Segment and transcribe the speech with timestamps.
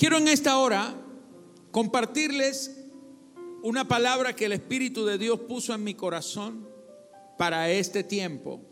[0.00, 0.94] Quiero en esta hora
[1.72, 2.74] compartirles
[3.62, 6.66] una palabra que el Espíritu de Dios puso en mi corazón
[7.36, 8.62] para este tiempo.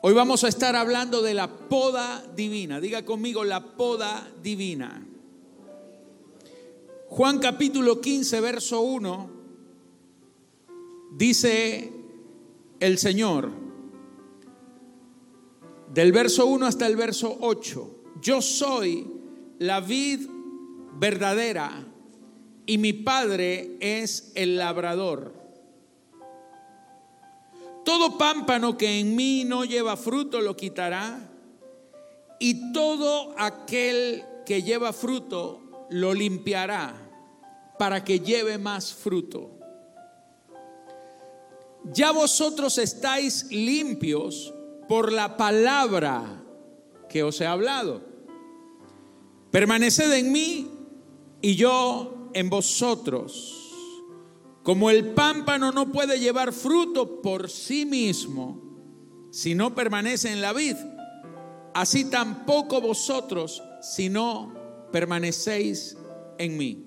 [0.00, 2.80] Hoy vamos a estar hablando de la poda divina.
[2.80, 5.04] Diga conmigo la poda divina.
[7.08, 9.30] Juan capítulo 15, verso 1,
[11.16, 11.92] dice
[12.78, 13.50] el Señor,
[15.92, 19.06] del verso 1 hasta el verso 8, yo soy
[19.58, 20.26] la vid
[20.94, 21.84] verdadera
[22.66, 25.34] y mi Padre es el labrador.
[27.84, 31.28] Todo pámpano que en mí no lleva fruto lo quitará
[32.38, 36.94] y todo aquel que lleva fruto lo limpiará
[37.78, 39.50] para que lleve más fruto.
[41.92, 44.52] Ya vosotros estáis limpios
[44.86, 46.39] por la palabra
[47.10, 48.00] que os he hablado.
[49.50, 50.70] Permaneced en mí
[51.42, 53.56] y yo en vosotros.
[54.62, 58.62] Como el pámpano no puede llevar fruto por sí mismo
[59.30, 60.76] si no permanece en la vid,
[61.74, 64.54] así tampoco vosotros si no
[64.92, 65.96] permanecéis
[66.38, 66.84] en mí.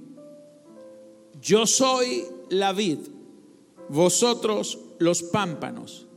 [1.41, 2.99] Yo soy la vid,
[3.89, 6.07] vosotros los pámpanos.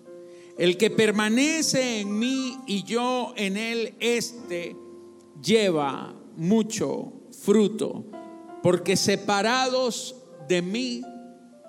[0.58, 4.76] El que permanece en mí y yo en él, este
[5.42, 7.12] lleva mucho
[7.42, 8.04] fruto,
[8.62, 10.16] porque separados
[10.48, 11.02] de mí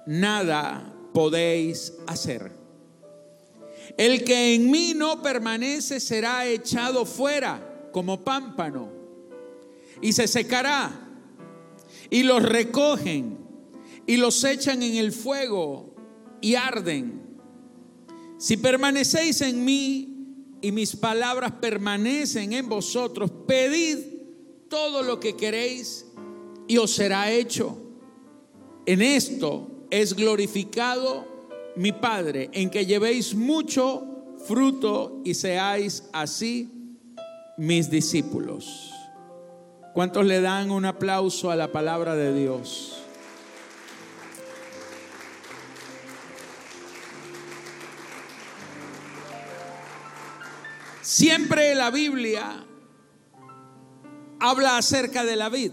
[0.06, 2.52] nada podéis hacer.
[3.98, 8.90] El que en mí no permanece será echado fuera como pámpano
[10.02, 11.04] y se secará.
[12.10, 13.38] Y los recogen
[14.06, 15.94] y los echan en el fuego
[16.42, 17.27] y arden.
[18.38, 23.98] Si permanecéis en mí y mis palabras permanecen en vosotros, pedid
[24.70, 26.06] todo lo que queréis
[26.68, 27.78] y os será hecho.
[28.86, 31.26] En esto es glorificado
[31.76, 36.70] mi Padre, en que llevéis mucho fruto y seáis así
[37.58, 38.92] mis discípulos.
[39.94, 42.97] ¿Cuántos le dan un aplauso a la palabra de Dios?
[51.08, 52.66] Siempre la Biblia
[54.42, 55.72] habla acerca de la vid.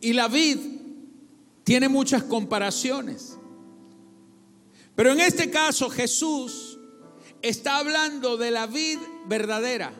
[0.00, 0.58] Y la vid
[1.62, 3.38] tiene muchas comparaciones.
[4.96, 6.80] Pero en este caso Jesús
[7.42, 8.98] está hablando de la vid
[9.28, 9.92] verdadera.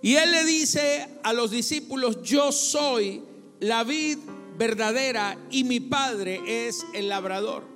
[0.00, 3.24] Y él le dice a los discípulos, yo soy
[3.58, 4.18] la vid
[4.56, 7.75] verdadera y mi padre es el labrador.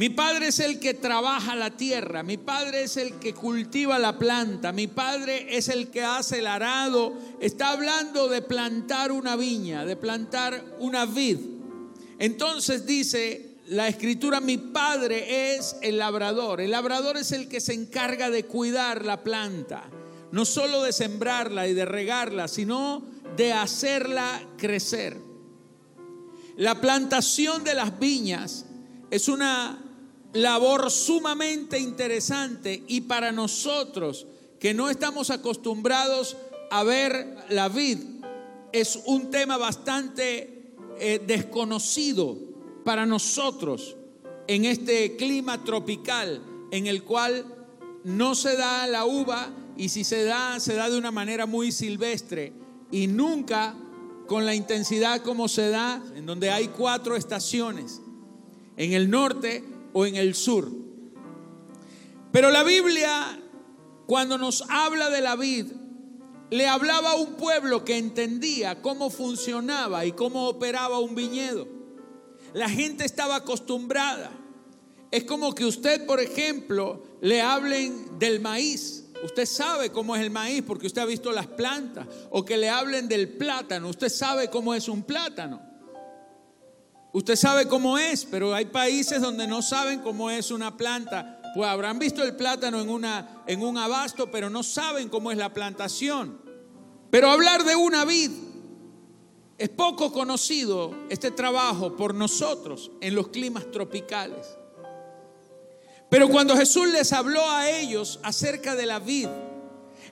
[0.00, 4.18] Mi padre es el que trabaja la tierra, mi padre es el que cultiva la
[4.18, 7.12] planta, mi padre es el que hace el arado.
[7.38, 11.36] Está hablando de plantar una viña, de plantar una vid.
[12.18, 16.62] Entonces dice la escritura, mi padre es el labrador.
[16.62, 19.90] El labrador es el que se encarga de cuidar la planta,
[20.32, 23.02] no solo de sembrarla y de regarla, sino
[23.36, 25.18] de hacerla crecer.
[26.56, 28.64] La plantación de las viñas
[29.10, 29.88] es una
[30.32, 34.26] labor sumamente interesante y para nosotros
[34.58, 36.36] que no estamos acostumbrados
[36.70, 37.98] a ver la vid,
[38.72, 42.36] es un tema bastante eh, desconocido
[42.84, 43.96] para nosotros
[44.46, 47.44] en este clima tropical en el cual
[48.04, 51.72] no se da la uva y si se da, se da de una manera muy
[51.72, 52.52] silvestre
[52.90, 53.74] y nunca
[54.26, 58.00] con la intensidad como se da en donde hay cuatro estaciones.
[58.76, 60.70] En el norte o en el sur.
[62.32, 63.40] Pero la Biblia,
[64.06, 65.66] cuando nos habla de la vid,
[66.50, 71.68] le hablaba a un pueblo que entendía cómo funcionaba y cómo operaba un viñedo.
[72.52, 74.32] La gente estaba acostumbrada.
[75.10, 79.06] Es como que usted, por ejemplo, le hablen del maíz.
[79.22, 82.06] Usted sabe cómo es el maíz porque usted ha visto las plantas.
[82.30, 83.88] O que le hablen del plátano.
[83.88, 85.69] Usted sabe cómo es un plátano.
[87.12, 91.40] Usted sabe cómo es, pero hay países donde no saben cómo es una planta.
[91.54, 95.38] Pues habrán visto el plátano en, una, en un abasto, pero no saben cómo es
[95.38, 96.40] la plantación.
[97.10, 98.30] Pero hablar de una vid
[99.58, 104.46] es poco conocido este trabajo por nosotros en los climas tropicales.
[106.08, 109.28] Pero cuando Jesús les habló a ellos acerca de la vid,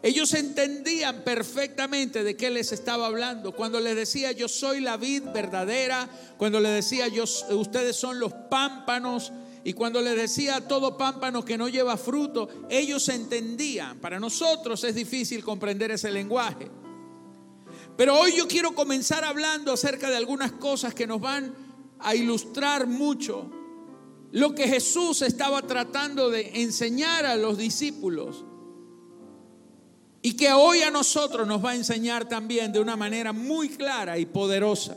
[0.03, 3.53] ellos entendían perfectamente de qué les estaba hablando.
[3.53, 8.33] Cuando les decía yo soy la vid verdadera, cuando les decía yo ustedes son los
[8.33, 9.33] pámpanos
[9.65, 13.99] y cuando les decía todo pámpano que no lleva fruto, ellos entendían.
[13.99, 16.71] Para nosotros es difícil comprender ese lenguaje.
[17.97, 21.53] Pero hoy yo quiero comenzar hablando acerca de algunas cosas que nos van
[21.99, 23.51] a ilustrar mucho
[24.31, 28.45] lo que Jesús estaba tratando de enseñar a los discípulos
[30.23, 34.19] y que hoy a nosotros nos va a enseñar también de una manera muy clara
[34.19, 34.97] y poderosa.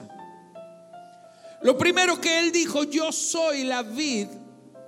[1.61, 4.27] Lo primero que él dijo, yo soy la vid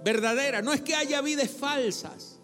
[0.03, 0.61] verdadera.
[0.61, 2.39] No es que haya vides falsas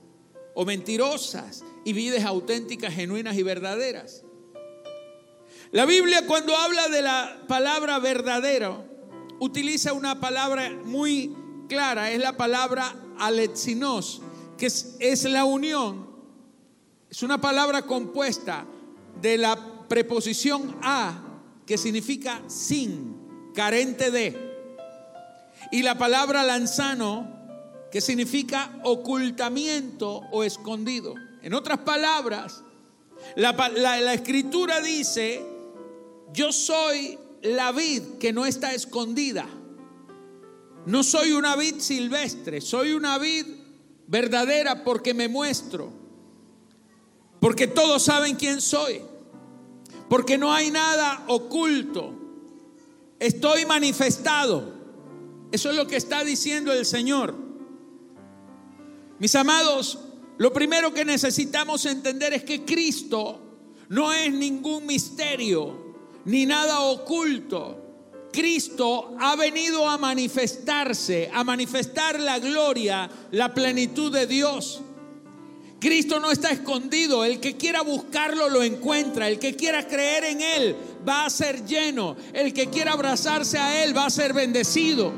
[0.54, 4.24] o mentirosas y vides auténticas, genuinas y verdaderas.
[5.72, 8.86] La Biblia cuando habla de la palabra verdadero,
[9.40, 11.36] utiliza una palabra muy
[11.68, 14.22] clara, es la palabra alexinos,
[14.58, 16.09] que es, es la unión
[17.10, 18.66] es una palabra compuesta
[19.20, 24.50] de la preposición a, que significa sin, carente de,
[25.72, 27.28] y la palabra lanzano,
[27.92, 31.16] que significa ocultamiento o escondido.
[31.42, 32.64] En otras palabras,
[33.36, 35.44] la, la, escritura dice,
[36.32, 39.48] yo soy la vid que no está escondida.
[40.86, 43.46] No soy una vid silvestre, soy una vid
[44.08, 45.99] verdadera porque me muestro.
[47.40, 49.02] Porque todos saben quién soy.
[50.10, 52.14] Porque no hay nada oculto.
[53.20, 54.74] Estoy manifestado.
[55.52, 57.36] Eso es lo que está diciendo el Señor.
[59.20, 60.00] Mis amados,
[60.38, 63.42] lo primero que necesitamos entender es que Cristo
[63.90, 65.96] no es ningún misterio
[66.26, 67.86] ni nada oculto.
[68.32, 74.82] Cristo ha venido a manifestarse, a manifestar la gloria, la plenitud de Dios.
[75.80, 77.24] Cristo no está escondido.
[77.24, 79.28] El que quiera buscarlo lo encuentra.
[79.28, 80.76] El que quiera creer en Él
[81.08, 82.16] va a ser lleno.
[82.34, 85.14] El que quiera abrazarse a Él va a ser bendecido.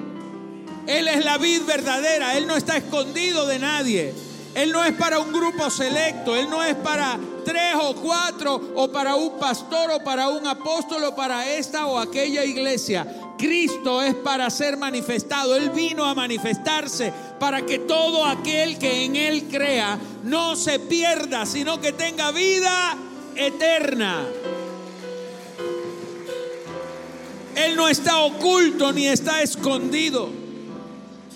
[0.87, 2.37] Él es la vid verdadera.
[2.37, 4.13] Él no está escondido de nadie.
[4.53, 6.35] Él no es para un grupo selecto.
[6.35, 11.03] Él no es para tres o cuatro o para un pastor o para un apóstol
[11.05, 13.07] o para esta o aquella iglesia.
[13.41, 15.55] Cristo es para ser manifestado.
[15.55, 21.47] Él vino a manifestarse para que todo aquel que en Él crea no se pierda,
[21.47, 22.95] sino que tenga vida
[23.35, 24.23] eterna.
[27.55, 30.29] Él no está oculto ni está escondido.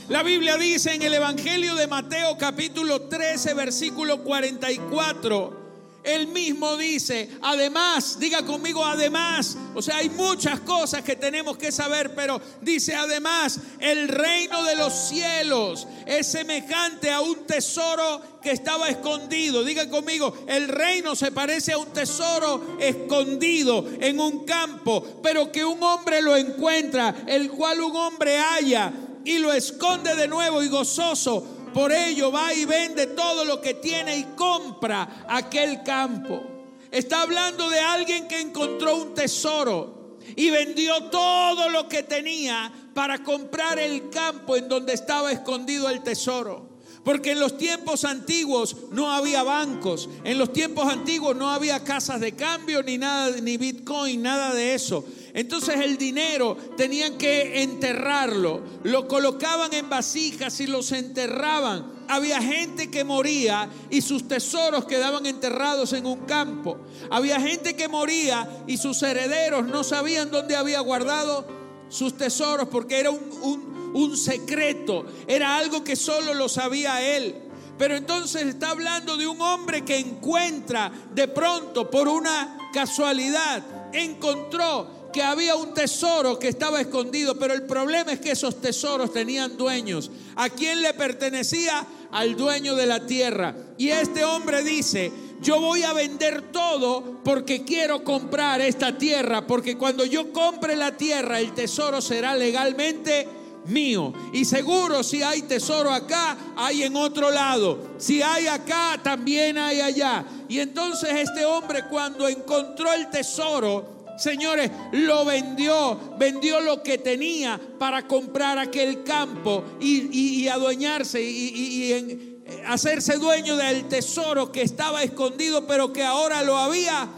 [0.07, 5.64] La Biblia dice en el Evangelio de Mateo capítulo 13 versículo 44
[6.06, 11.72] él mismo dice, además, diga conmigo además, o sea, hay muchas cosas que tenemos que
[11.72, 18.52] saber, pero dice además, el reino de los cielos es semejante a un tesoro que
[18.52, 19.63] estaba escondido.
[19.63, 25.66] Diga conmigo, el reino se parece a un tesoro escondido en un campo, pero que
[25.66, 28.94] un hombre lo encuentra, el cual un hombre halla
[29.24, 33.74] y lo esconde de nuevo y gozoso por ello va y vende todo lo que
[33.74, 36.42] tiene y compra aquel campo.
[36.89, 43.22] Está hablando de alguien que encontró un tesoro y vendió todo lo que tenía para
[43.22, 46.75] comprar el campo en donde estaba escondido el tesoro.
[47.06, 52.19] Porque en los tiempos antiguos no había bancos, en los tiempos antiguos no había casas
[52.19, 55.06] de cambio ni nada ni Bitcoin, nada de eso.
[55.36, 61.94] Entonces el dinero tenían que enterrarlo, lo colocaban en vasijas y los enterraban.
[62.07, 66.80] Había gente que moría y sus tesoros quedaban enterrados en un campo.
[67.12, 71.45] Había gente que moría y sus herederos no sabían dónde había guardado
[71.88, 73.84] sus tesoros porque era un, un
[74.18, 77.35] secreto, era algo que solo lo sabía él.
[77.78, 85.09] Pero entonces está hablando de un hombre que encuentra de pronto, por una casualidad, encontró
[85.11, 89.56] que había un tesoro que estaba escondido, pero el problema es que esos tesoros tenían
[89.56, 90.11] dueños.
[90.35, 91.85] ¿A quién le pertenecía?
[92.11, 93.56] Al dueño de la tierra.
[93.78, 95.11] Y este hombre dice,
[95.42, 100.97] yo voy a vender todo porque quiero comprar esta tierra, porque cuando yo compre la
[100.97, 104.14] tierra, el tesoro será legalmente mío.
[104.34, 107.95] Y seguro si hay tesoro acá, hay en otro lado.
[107.98, 110.26] Si hay acá, también hay allá.
[110.48, 117.60] Y entonces este hombre cuando encontró el tesoro, Señores, lo vendió, vendió lo que tenía
[117.78, 125.68] para comprar aquel campo y, adueñarse y, y hacerse dueño del tesoro que estaba escondido,
[125.68, 127.10] pero que ahora lo había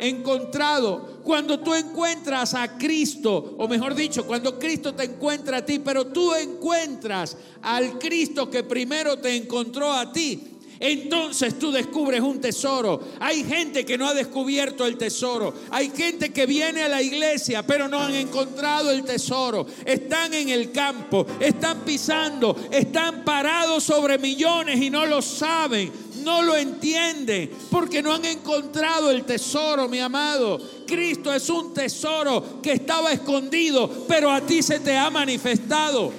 [0.00, 1.20] encontrado.
[1.22, 6.06] Cuando tú encuentras a Cristo, o mejor dicho, cuando Cristo te encuentra a ti, pero
[6.06, 13.00] tú encuentras al Cristo que primero te encontró a ti, entonces tú descubres un tesoro.
[13.20, 15.52] Hay gente que no ha descubierto el tesoro.
[15.70, 19.66] Hay gente que viene a la iglesia pero no han encontrado el tesoro.
[19.84, 26.42] Están en el campo, están pisando, están parados sobre millones y no lo saben, no
[26.42, 30.60] lo entienden porque no han encontrado el tesoro, mi amado.
[30.86, 36.12] Cristo es un tesoro que estaba escondido, pero a ti se te ha manifestado.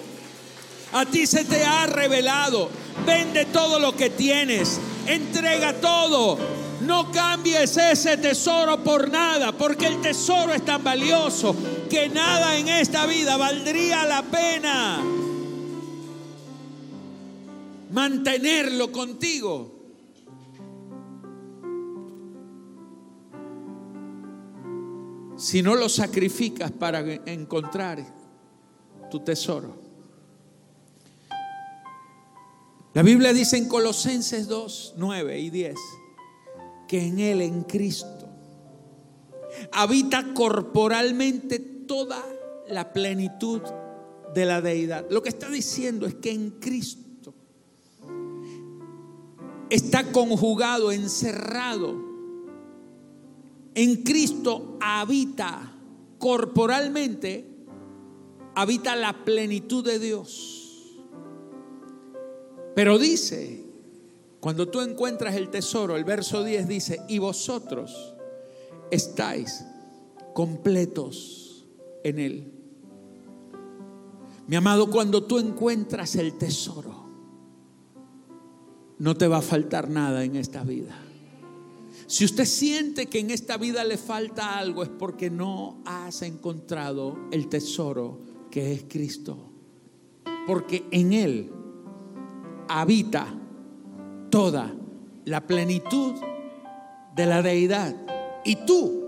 [0.93, 2.69] A ti se te ha revelado.
[3.05, 4.79] Vende todo lo que tienes.
[5.07, 6.37] Entrega todo.
[6.81, 11.55] No cambies ese tesoro por nada, porque el tesoro es tan valioso
[11.89, 15.03] que nada en esta vida valdría la pena
[17.91, 19.80] mantenerlo contigo.
[25.41, 27.97] Si no lo sacrificas para encontrar
[29.09, 29.75] tu tesoro.
[32.93, 35.75] La Biblia dice en Colosenses 2, 9 y 10
[36.87, 38.29] que en Él, en Cristo,
[39.71, 42.23] habita corporalmente toda
[42.69, 43.63] la plenitud
[44.35, 45.07] de la deidad.
[45.09, 47.33] Lo que está diciendo es que en Cristo
[49.71, 52.10] está conjugado, encerrado.
[53.73, 55.73] En Cristo habita
[56.17, 57.45] corporalmente,
[58.55, 60.97] habita la plenitud de Dios.
[62.75, 63.63] Pero dice,
[64.39, 68.15] cuando tú encuentras el tesoro, el verso 10 dice, y vosotros
[68.89, 69.65] estáis
[70.33, 71.65] completos
[72.03, 72.51] en él.
[74.47, 77.05] Mi amado, cuando tú encuentras el tesoro,
[78.99, 80.95] no te va a faltar nada en esta vida.
[82.11, 87.17] Si usted siente que en esta vida le falta algo es porque no has encontrado
[87.31, 88.19] el tesoro
[88.51, 89.37] que es Cristo.
[90.45, 91.49] Porque en Él
[92.67, 93.33] habita
[94.29, 94.75] toda
[95.23, 96.15] la plenitud
[97.15, 97.95] de la deidad.
[98.43, 99.07] Y tú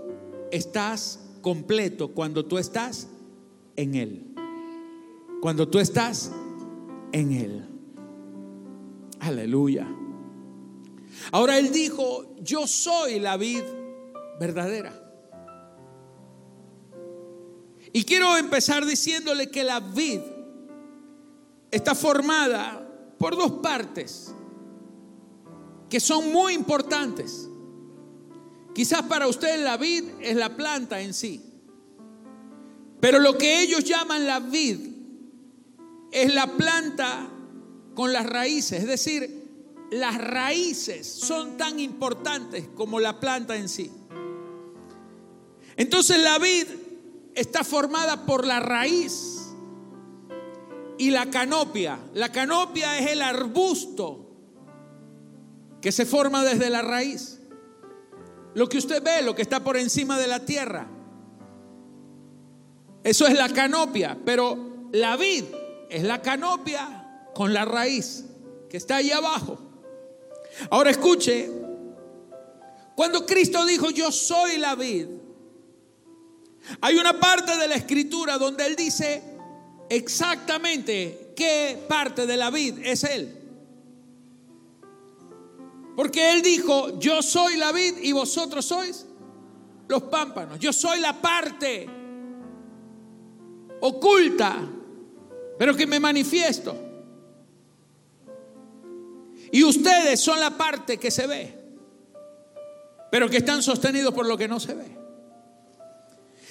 [0.50, 3.10] estás completo cuando tú estás
[3.76, 4.34] en Él.
[5.42, 6.32] Cuando tú estás
[7.12, 7.68] en Él.
[9.20, 9.94] Aleluya.
[11.32, 13.62] Ahora Él dijo, yo soy la vid
[14.38, 15.00] verdadera.
[17.92, 20.20] Y quiero empezar diciéndole que la vid
[21.70, 24.34] está formada por dos partes
[25.88, 27.48] que son muy importantes.
[28.74, 31.40] Quizás para usted la vid es la planta en sí,
[33.00, 34.78] pero lo que ellos llaman la vid
[36.10, 37.28] es la planta
[37.94, 39.43] con las raíces, es decir,
[39.94, 43.92] las raíces son tan importantes como la planta en sí.
[45.76, 46.66] Entonces la vid
[47.36, 49.52] está formada por la raíz
[50.98, 52.00] y la canopia.
[52.12, 54.32] La canopia es el arbusto
[55.80, 57.38] que se forma desde la raíz.
[58.54, 60.88] Lo que usted ve, lo que está por encima de la tierra.
[63.04, 65.44] Eso es la canopia, pero la vid
[65.88, 68.24] es la canopia con la raíz
[68.68, 69.63] que está ahí abajo.
[70.70, 71.50] Ahora escuche,
[72.94, 75.06] cuando Cristo dijo yo soy la vid,
[76.80, 79.22] hay una parte de la escritura donde Él dice,
[79.88, 83.40] exactamente qué parte de la vid es Él.
[85.96, 89.06] Porque Él dijo, yo soy la vid y vosotros sois
[89.88, 90.58] los pámpanos.
[90.58, 91.88] Yo soy la parte
[93.80, 94.56] oculta,
[95.58, 96.83] pero que me manifiesto.
[99.54, 101.54] Y ustedes son la parte que se ve,
[103.08, 104.98] pero que están sostenidos por lo que no se ve.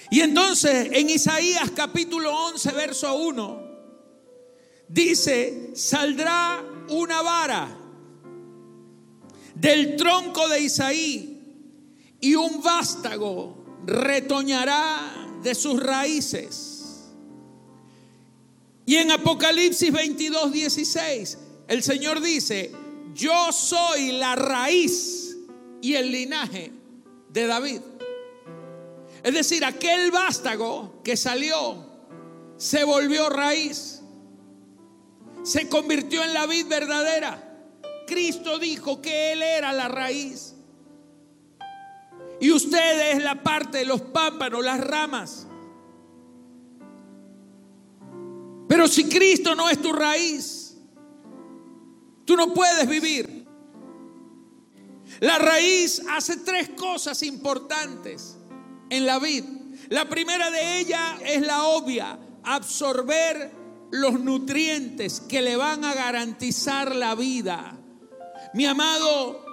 [0.09, 3.61] Y entonces en Isaías capítulo 11, verso 1,
[4.87, 7.77] dice, saldrá una vara
[9.53, 11.41] del tronco de Isaí
[12.21, 17.09] y un vástago retoñará de sus raíces.
[18.85, 22.71] Y en Apocalipsis 22, 16, el Señor dice,
[23.13, 25.37] yo soy la raíz
[25.81, 26.71] y el linaje
[27.29, 27.81] de David.
[29.23, 31.77] Es decir, aquel vástago que salió
[32.57, 34.01] se volvió raíz,
[35.43, 37.49] se convirtió en la vid verdadera.
[38.07, 40.55] Cristo dijo que Él era la raíz.
[42.39, 45.47] Y usted es la parte de los pámpanos, las ramas.
[48.67, 50.62] Pero si Cristo no es tu raíz,
[52.33, 53.45] tú no puedes vivir.
[55.19, 58.37] La raíz hace tres cosas importantes
[58.89, 59.43] en la vid.
[59.89, 63.51] La primera de ellas es la obvia, absorber
[63.91, 67.77] los nutrientes que le van a garantizar la vida.
[68.55, 69.45] Mi amado,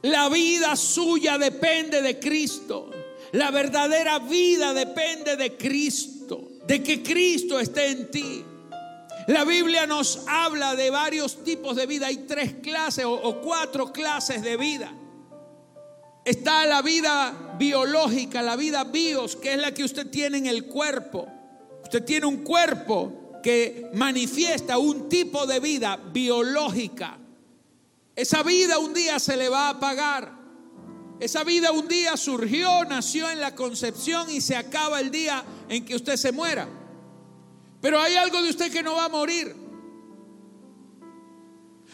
[0.00, 2.90] la vida suya depende de Cristo.
[3.32, 8.44] La verdadera vida depende de Cristo, de que Cristo esté en ti.
[9.26, 12.06] La Biblia nos habla de varios tipos de vida.
[12.06, 14.92] Hay tres clases o, cuatro clases de vida.
[16.24, 20.66] Está la vida biológica, la vida bios, que es la que usted tiene en el
[20.66, 21.26] cuerpo.
[21.82, 27.18] Usted tiene un cuerpo que manifiesta un tipo de vida biológica.
[28.14, 30.40] Esa vida un día se le va a apagar.
[31.20, 35.84] Esa vida un día surgió, nació en la concepción y se acaba el día en
[35.84, 36.68] que usted se muera.
[37.80, 39.54] Pero hay algo de usted que no va a morir.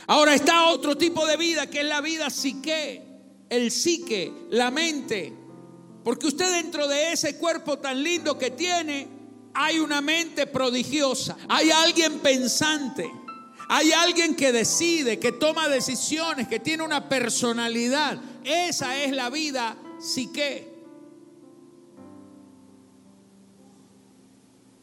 [0.09, 3.03] Ahora está otro tipo de vida que es la vida psique,
[3.49, 5.33] el psique, la mente.
[6.05, 9.09] Porque usted dentro de ese cuerpo tan lindo que tiene,
[9.55, 13.11] hay una mente prodigiosa, hay alguien pensante,
[13.69, 18.21] hay alguien que decide, que toma decisiones, que tiene una personalidad.
[18.45, 20.77] Esa es la vida psique.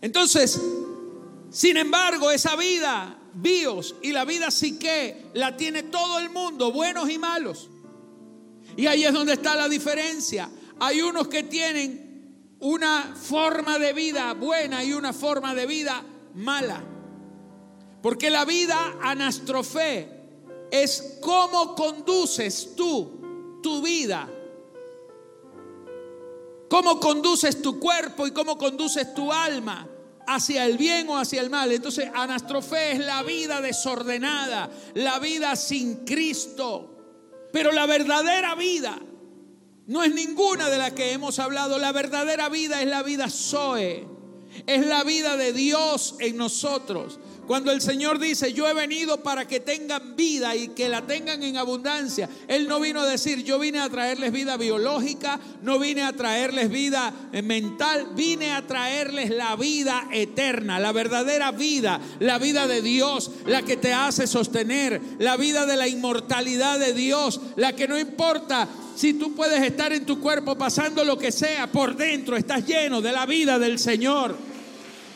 [0.02, 0.60] Entonces,
[1.54, 7.12] sin embargo, esa vida, bios y la vida psique, la tiene todo el mundo, buenos
[7.12, 7.70] y malos.
[8.76, 10.50] Y ahí es donde está la diferencia.
[10.80, 16.84] Hay unos que tienen una forma de vida buena y una forma de vida mala.
[18.02, 20.10] Porque la vida anastrofe
[20.72, 24.28] es cómo conduces tú tu vida.
[26.68, 29.88] Cómo conduces tu cuerpo y cómo conduces tu alma
[30.28, 31.72] hacia el bien o hacia el mal.
[31.72, 36.90] Entonces, anastrofé es la vida desordenada, la vida sin Cristo.
[37.52, 39.00] Pero la verdadera vida
[39.88, 41.78] no es ninguna de las que hemos hablado.
[41.78, 44.08] La verdadera vida es la vida Zoe.
[44.68, 47.20] Es la vida de Dios en nosotros.
[47.48, 51.44] Cuando el Señor dice, yo he venido para que tengan vida y que la tengan
[51.44, 56.04] en abundancia, Él no vino a decir, yo vine a traerles vida biológica, no vine
[56.04, 62.40] a traerles vida eh, mental, vine a traerles la vida eterna, la verdadera vida, la
[62.40, 67.42] vida de Dios, la que te hace sostener, la vida de la inmortalidad de Dios,
[67.58, 71.68] la que no importa si tú puedes estar en tu cuerpo pasando lo que sea,
[71.68, 74.53] por dentro estás lleno de la vida del Señor.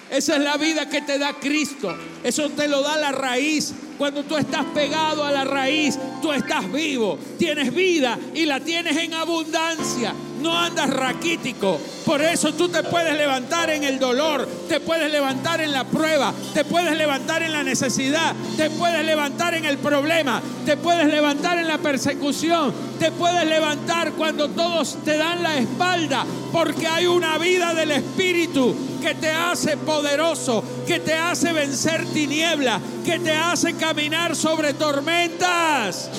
[0.10, 1.96] Esa es la vida que te da Cristo.
[2.24, 3.74] Eso te lo da la raíz.
[3.98, 7.18] Cuando tú estás pegado a la raíz, tú estás vivo.
[7.38, 10.14] Tienes vida y la tienes en abundancia.
[10.48, 11.78] No andas raquítico.
[12.06, 16.34] Por eso tú te puedes levantar en el dolor, te puedes levantar en la prueba,
[16.54, 21.58] te puedes levantar en la necesidad, te puedes levantar en el problema, te puedes levantar
[21.58, 27.38] en la persecución, te puedes levantar cuando todos te dan la espalda, porque hay una
[27.38, 33.76] vida del Espíritu que te hace poderoso, que te hace vencer tinieblas, que te hace
[33.76, 36.10] caminar sobre tormentas.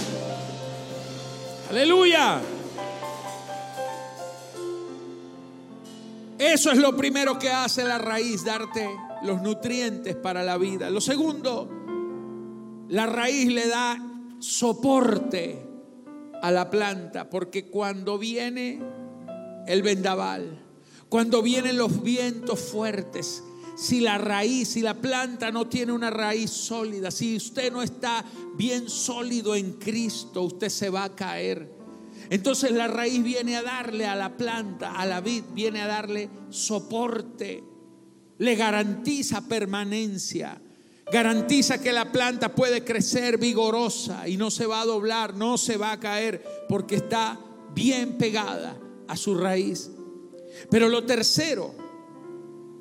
[1.71, 2.43] Aleluya.
[6.39, 8.89] Eso es lo primero que hace la raíz, darte
[9.23, 10.89] los nutrientes para la vida.
[10.89, 11.69] Lo segundo,
[12.89, 13.99] la raíz le da
[14.39, 15.67] soporte
[16.41, 18.81] a la planta, porque cuando viene
[19.67, 20.65] el vendaval,
[21.09, 23.43] cuando vienen los vientos fuertes,
[23.77, 28.25] si la raíz, si la planta no tiene una raíz sólida, si usted no está
[28.55, 31.78] bien sólido en Cristo, usted se va a caer.
[32.31, 36.29] Entonces la raíz viene a darle a la planta, a la vid, viene a darle
[36.51, 37.65] soporte,
[38.39, 40.61] le garantiza permanencia,
[41.11, 45.79] garantiza que la planta puede crecer vigorosa y no se va a doblar, no se
[45.79, 47.39] va a caer, porque está
[47.75, 49.91] bien pegada a su raíz.
[50.71, 51.75] Pero lo tercero,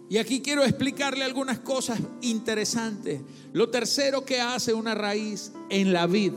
[0.09, 3.21] y aquí quiero explicarle algunas cosas interesantes,
[3.53, 6.33] lo tercero que hace una raíz en la vid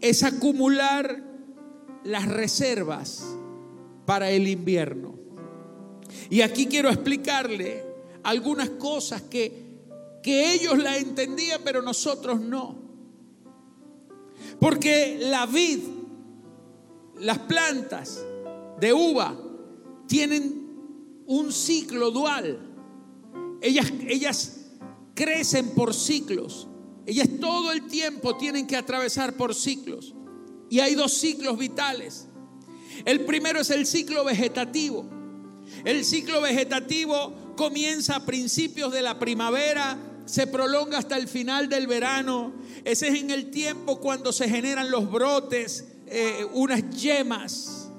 [0.00, 1.31] es acumular
[2.04, 3.24] las reservas
[4.06, 5.14] para el invierno.
[6.30, 7.84] Y aquí quiero explicarle
[8.22, 9.80] algunas cosas que,
[10.22, 12.76] que ellos la entendían, pero nosotros no.
[14.58, 15.80] Porque la vid,
[17.18, 18.24] las plantas
[18.80, 19.36] de uva,
[20.06, 22.58] tienen un ciclo dual.
[23.60, 24.66] Ellas, ellas
[25.14, 26.68] crecen por ciclos.
[27.06, 30.14] Ellas todo el tiempo tienen que atravesar por ciclos.
[30.72, 32.28] Y hay dos ciclos vitales.
[33.04, 35.04] El primero es el ciclo vegetativo.
[35.84, 41.86] El ciclo vegetativo comienza a principios de la primavera, se prolonga hasta el final del
[41.86, 42.54] verano.
[42.86, 47.90] Ese es en el tiempo cuando se generan los brotes, eh, unas yemas,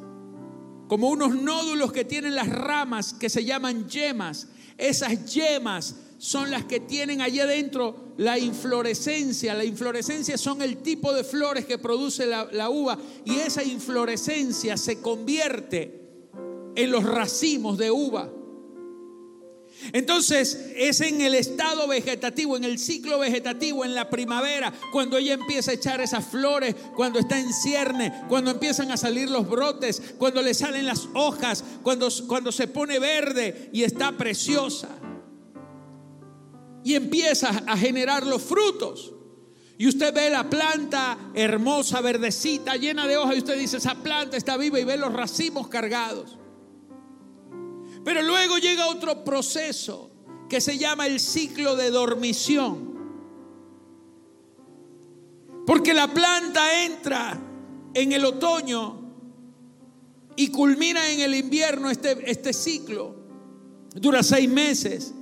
[0.88, 4.47] como unos nódulos que tienen las ramas que se llaman yemas.
[4.79, 9.53] Esas yemas son las que tienen allí adentro la inflorescencia.
[9.53, 15.01] La inflorescencia son el tipo de flores que produce la, uva y esa inflorescencia se
[15.01, 15.99] convierte
[16.77, 18.31] en los racimos de uva.
[19.91, 25.33] Entonces es en el estado vegetativo, en el ciclo vegetativo, en la primavera, cuando ella
[25.33, 30.01] empieza a echar esas flores, cuando está en cierne, cuando empiezan a salir los brotes,
[30.17, 35.02] cuando le salen las hojas, cuando, cuando se pone verde y está preciosa.
[36.84, 39.13] Y empieza a generar los frutos.
[39.78, 44.38] Y usted ve la planta hermosa, verdecita, llena de hojas, y usted dice, esa planta
[44.38, 46.38] está viva y ve los racimos cargados.
[48.04, 50.12] Pero luego llega otro proceso
[50.50, 52.93] que se llama el ciclo de dormición.
[55.65, 57.39] Porque la planta entra
[57.93, 59.00] en el otoño
[60.36, 63.15] y culmina en el invierno este, este ciclo.
[63.96, 65.13] Dura seis meses.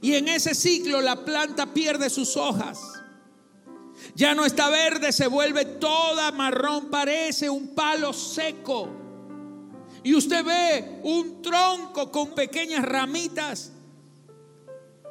[0.00, 2.80] Y en ese ciclo la planta pierde sus hojas.
[4.14, 8.98] Ya no está verde, se vuelve toda marrón, parece un palo seco
[10.02, 13.72] y usted ve un tronco con pequeñas ramitas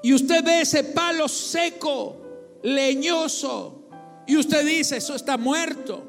[0.02, 3.89] y usted ve ese palo seco, leñoso,
[4.26, 6.04] y usted dice, eso está muerto.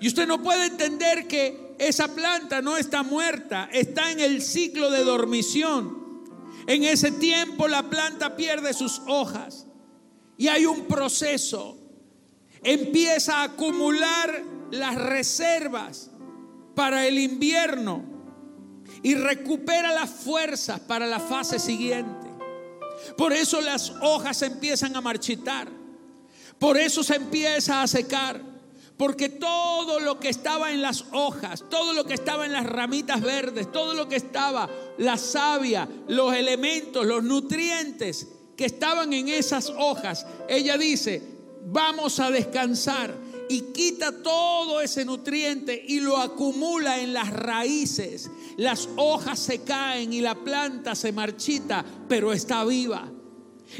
[0.00, 4.90] Y usted no puede entender que esa planta no está muerta, está en el ciclo
[4.90, 5.99] de dormición.
[6.70, 9.66] En ese tiempo la planta pierde sus hojas
[10.38, 11.76] y hay un proceso.
[12.62, 16.12] Empieza a acumular las reservas
[16.76, 18.04] para el invierno
[19.02, 22.28] y recupera las fuerzas para la fase siguiente.
[23.16, 25.66] Por eso las hojas empiezan a marchitar.
[26.60, 28.40] Por eso se empieza a secar.
[29.00, 33.22] Porque todo lo que estaba en las hojas, todo lo que estaba en las ramitas
[33.22, 39.70] verdes, todo lo que estaba, la savia, los elementos, los nutrientes que estaban en esas
[39.70, 41.22] hojas, ella dice,
[41.64, 43.14] vamos a descansar
[43.48, 48.30] y quita todo ese nutriente y lo acumula en las raíces.
[48.58, 53.10] Las hojas se caen y la planta se marchita, pero está viva.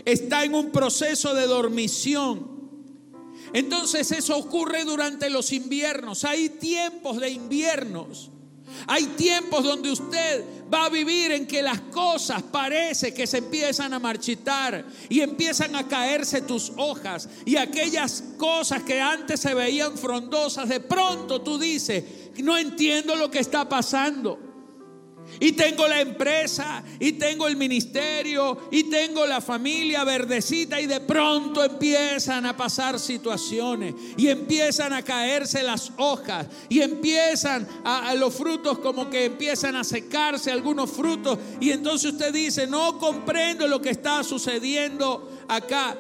[0.03, 2.60] Está en un proceso de dormición.
[3.53, 6.25] Entonces eso ocurre durante los inviernos.
[6.25, 8.31] Hay tiempos de inviernos
[8.87, 13.93] hay tiempos donde usted va a vivir en que las cosas parece que se empiezan
[13.93, 19.97] a marchitar y empiezan a caerse tus hojas y aquellas cosas que antes se veían
[19.99, 22.05] frondosas, de pronto tú dices,
[22.43, 24.50] no entiendo lo que está pasando.
[25.41, 31.01] Y tengo la empresa, y tengo el ministerio, y tengo la familia verdecita, y de
[31.01, 38.35] pronto empiezan a pasar situaciones, y empiezan a caerse las hojas, y empiezan a, los
[38.35, 43.81] frutos como que empiezan a secarse algunos frutos, y entonces usted dice, no comprendo lo
[43.81, 45.97] que está sucediendo acá.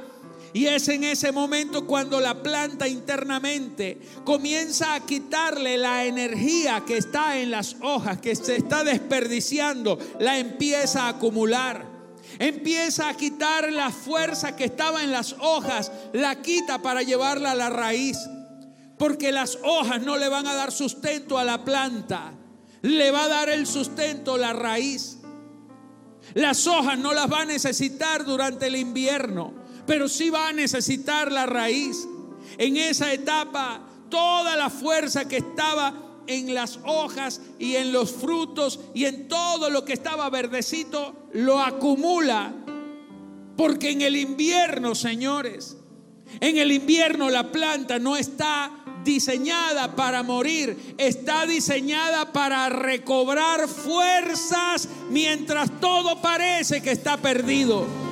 [0.53, 6.97] Y es en ese momento cuando la planta internamente comienza a quitarle la energía que
[6.97, 11.89] está en las hojas, que se está desperdiciando, la empieza a acumular.
[12.39, 17.57] Empieza a quitar la fuerza que estaba en las hojas, la quita para llevarla a
[17.57, 18.19] la raíz.
[18.99, 22.33] Porque las hojas no le van a dar sustento a la planta,
[22.83, 25.19] le va a dar el sustento la raíz.
[26.35, 29.60] Las hojas no las va a necesitar durante el invierno
[29.91, 32.07] pero sí va a necesitar la raíz.
[32.59, 35.93] En esa etapa, toda la fuerza que estaba
[36.29, 41.59] en las hojas y en los frutos y en todo lo que estaba verdecito, lo
[41.59, 42.55] acumula.
[43.57, 45.77] Porque en el invierno, señores,
[46.39, 48.71] en el invierno la planta no está
[49.03, 58.10] diseñada para morir, está diseñada para recobrar fuerzas mientras todo parece que está perdido.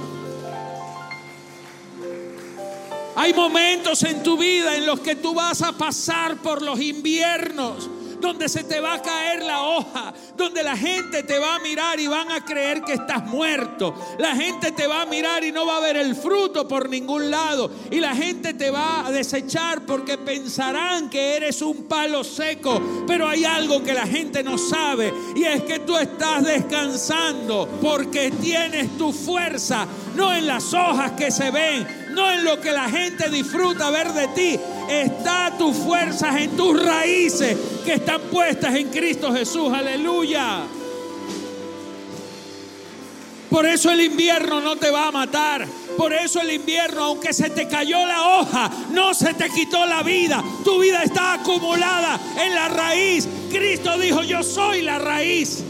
[3.19, 7.91] Hay momentos en tu vida en los que tú vas a pasar por los inviernos
[8.21, 11.99] donde se te va a caer la hoja, donde la gente te va a mirar
[11.99, 13.95] y van a creer que estás muerto.
[14.19, 17.31] La gente te va a mirar y no va a ver el fruto por ningún
[17.31, 17.71] lado.
[17.91, 23.05] Y la gente te va a desechar porque pensarán que eres un palo seco.
[23.07, 28.31] Pero hay algo que la gente no sabe y es que tú estás descansando porque
[28.31, 32.91] tienes tu fuerza, no en las hojas que se ven, no en lo que la
[32.91, 34.61] gente disfruta ver de ti.
[34.89, 39.73] Está tus fuerzas en tus raíces que están puestas en Cristo Jesús.
[39.73, 40.63] Aleluya.
[43.49, 45.67] Por eso el invierno no te va a matar.
[45.97, 50.03] Por eso el invierno, aunque se te cayó la hoja, no se te quitó la
[50.03, 50.43] vida.
[50.65, 53.29] Tu vida está acumulada en la raíz.
[53.51, 55.63] Cristo dijo, yo soy la raíz.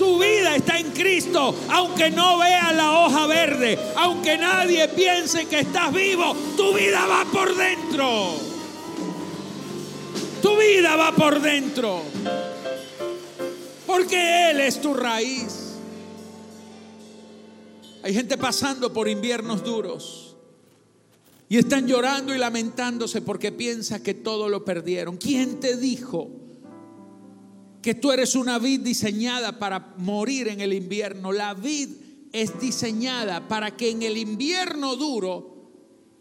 [0.00, 5.60] Tu vida está en Cristo, aunque no vea la hoja verde, aunque nadie piense que
[5.60, 8.32] estás vivo, tu vida va por dentro.
[10.40, 12.00] Tu vida va por dentro.
[13.86, 15.74] Porque Él es tu raíz.
[18.02, 20.34] Hay gente pasando por inviernos duros
[21.50, 25.18] y están llorando y lamentándose porque piensa que todo lo perdieron.
[25.18, 26.30] ¿Quién te dijo
[27.82, 31.32] que tú eres una vid diseñada para morir en el invierno?
[31.32, 31.88] La vid
[32.32, 35.70] es diseñada para que en el invierno duro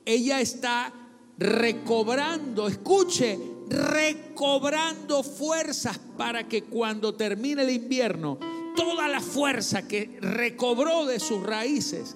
[0.06, 0.94] ella está
[1.38, 8.40] recobrando, escuche, recobrando fuerzas para que cuando termine el invierno
[8.76, 12.16] toda la fuerza que recobró de sus raíces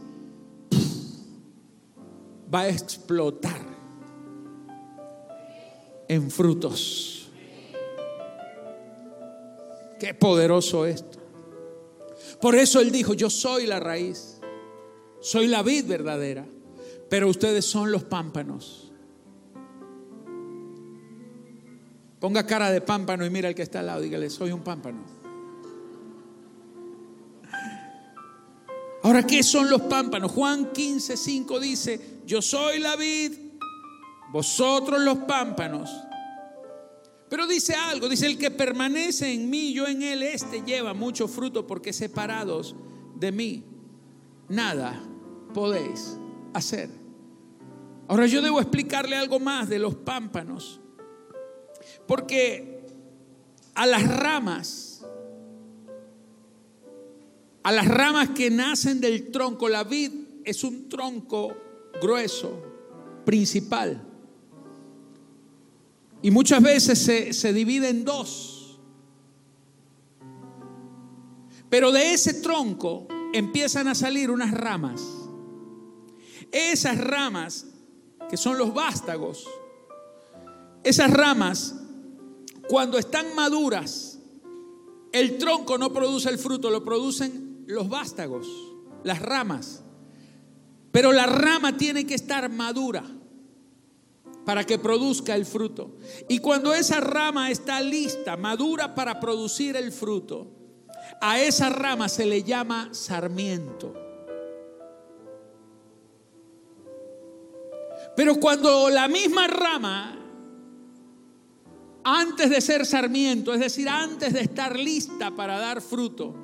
[2.54, 3.62] va a explotar
[6.08, 7.23] en frutos.
[10.00, 11.20] Qué poderoso esto.
[12.42, 14.40] Por eso él dijo, yo soy la raíz,
[15.22, 16.46] soy la vid verdadera,
[17.10, 18.92] pero ustedes son los pámpanos.
[22.20, 25.04] Ponga cara de pámpano y mira al que está al lado, dígale, soy un pámpano.
[29.04, 30.32] Ahora, ¿qué son los pámpanos?
[30.32, 33.34] Juan 15, 5 dice, yo soy la vid,
[34.32, 35.90] vosotros los pámpanos.
[37.34, 41.28] Pero dice algo, dice, el que permanece en mí, yo en él, este lleva mucho
[41.28, 42.76] fruto porque separados
[43.16, 43.64] de mí,
[44.50, 45.04] nada
[45.52, 46.16] podéis
[46.54, 46.92] hacer.
[48.08, 50.80] Ahora yo debo explicarle algo más de los pámpanos,
[52.08, 52.86] porque
[53.74, 55.04] a las ramas,
[57.64, 59.70] a las ramas que nacen del tronco.
[59.70, 60.12] La vid
[60.46, 61.58] es un tronco
[62.00, 62.62] grueso,
[63.26, 64.13] principal.
[66.24, 67.00] Y muchas veces
[67.38, 68.80] se, divide en dos.
[71.70, 75.02] Pero de ese tronco empiezan a salir unas ramas.
[76.50, 77.66] Esas ramas,
[78.30, 79.46] que son los vástagos,
[80.86, 81.76] esas ramas,
[82.70, 84.18] cuando están maduras,
[85.12, 88.48] el tronco no produce el fruto, lo producen los vástagos,
[89.04, 89.84] las ramas.
[90.94, 93.04] Pero la rama tiene que estar madura
[94.46, 95.92] para que produzca el fruto.
[96.28, 100.48] Y cuando esa rama está lista, madura para producir el fruto,
[101.22, 103.94] a esa rama se le llama sarmiento.
[108.16, 110.20] Pero cuando la misma rama,
[112.04, 116.44] antes de ser sarmiento, es decir, antes de estar lista para dar fruto,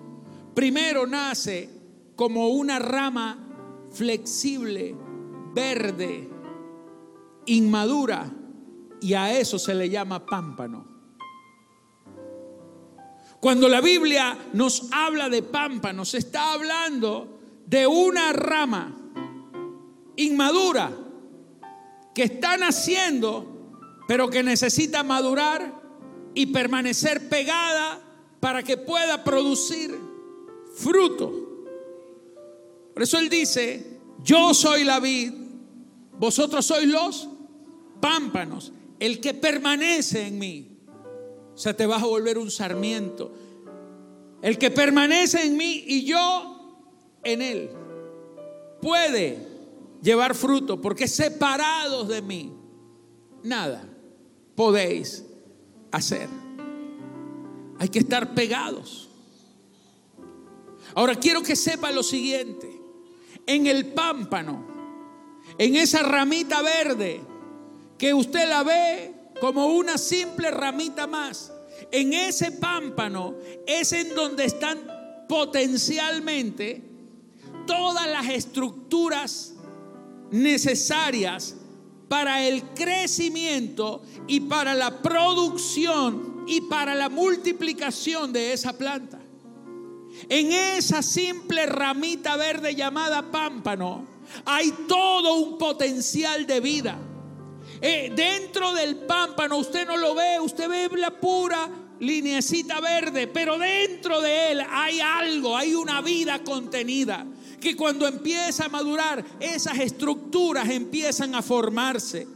[0.60, 1.70] Primero nace
[2.18, 4.94] como una rama flexible,
[5.54, 6.29] verde,
[7.50, 8.32] inmadura,
[9.02, 10.86] y a eso se le llama pámpano.
[13.40, 18.96] Cuando la Biblia nos habla de pámpano, se está hablando de una rama
[20.18, 20.92] inmadura
[22.14, 23.46] que está naciendo,
[24.08, 25.74] pero que necesita madurar
[26.34, 28.02] y permanecer pegada
[28.42, 29.98] para que pueda producir
[30.76, 31.32] fruto.
[32.94, 35.32] Por eso Él dice, yo soy la vid,
[36.18, 37.30] vosotros sois los
[38.00, 40.78] pámpanos, el que permanece en mí.
[41.54, 43.34] O sea, te vas a volver un sarmiento.
[44.42, 46.60] El que permanece en mí y yo
[47.24, 47.70] en él
[48.82, 49.46] puede
[50.02, 52.54] llevar fruto, porque separados de mí,
[53.44, 53.84] nada
[54.56, 55.26] podéis
[55.92, 56.30] hacer.
[57.78, 59.10] Hay que estar pegados.
[60.96, 62.70] Ahora quiero que sepa lo siguiente.
[63.46, 64.66] En el pámpano,
[65.58, 67.22] en esa ramita verde,
[68.00, 71.52] que usted la ve como una simple ramita más,
[71.92, 73.36] en ese pámpano
[73.68, 74.80] es en donde están
[75.28, 76.82] potencialmente
[77.68, 79.54] todas las estructuras
[80.32, 81.56] necesarias
[82.08, 89.20] para el crecimiento y para la producción y para la multiplicación de esa planta.
[90.30, 94.06] En esa simple ramita verde llamada pámpano
[94.46, 96.98] hay todo un potencial de vida.
[97.82, 103.58] Eh, dentro del pámpano usted no lo ve, usted ve la pura lineecita verde, pero
[103.58, 107.26] dentro de él hay algo, hay una vida contenida
[107.60, 112.28] que cuando empieza a madurar, esas estructuras empiezan a formarse.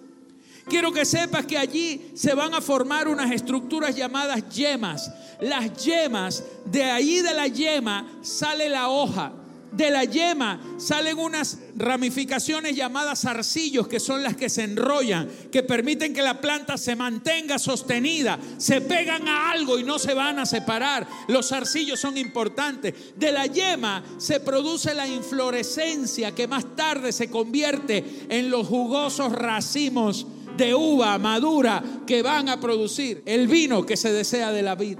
[0.67, 5.11] Quiero que sepas que allí se van a formar unas estructuras llamadas yemas.
[5.41, 9.33] Las yemas, de ahí de la yema sale la hoja.
[9.75, 15.63] De la yema salen unas ramificaciones llamadas zarcillos, que son las que se enrollan, que
[15.63, 20.39] permiten que la planta se mantenga sostenida, se pegan a algo y no se van
[20.39, 21.07] a separar.
[21.27, 22.93] Los zarcillos son importantes.
[23.15, 29.31] De la yema se produce la inflorescencia que más tarde se convierte en los jugosos
[29.31, 34.75] racimos de uva madura que van a producir el vino que se desea de la
[34.75, 34.97] vid.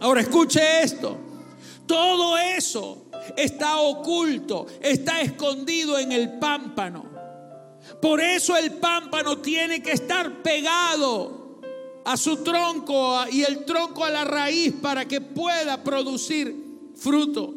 [0.00, 1.18] Ahora escuche esto.
[1.86, 3.03] Todo eso
[3.36, 7.04] está oculto, está escondido en el pámpano.
[8.00, 11.60] Por eso el pámpano tiene que estar pegado
[12.04, 16.54] a su tronco y el tronco a la raíz para que pueda producir
[16.96, 17.54] fruto.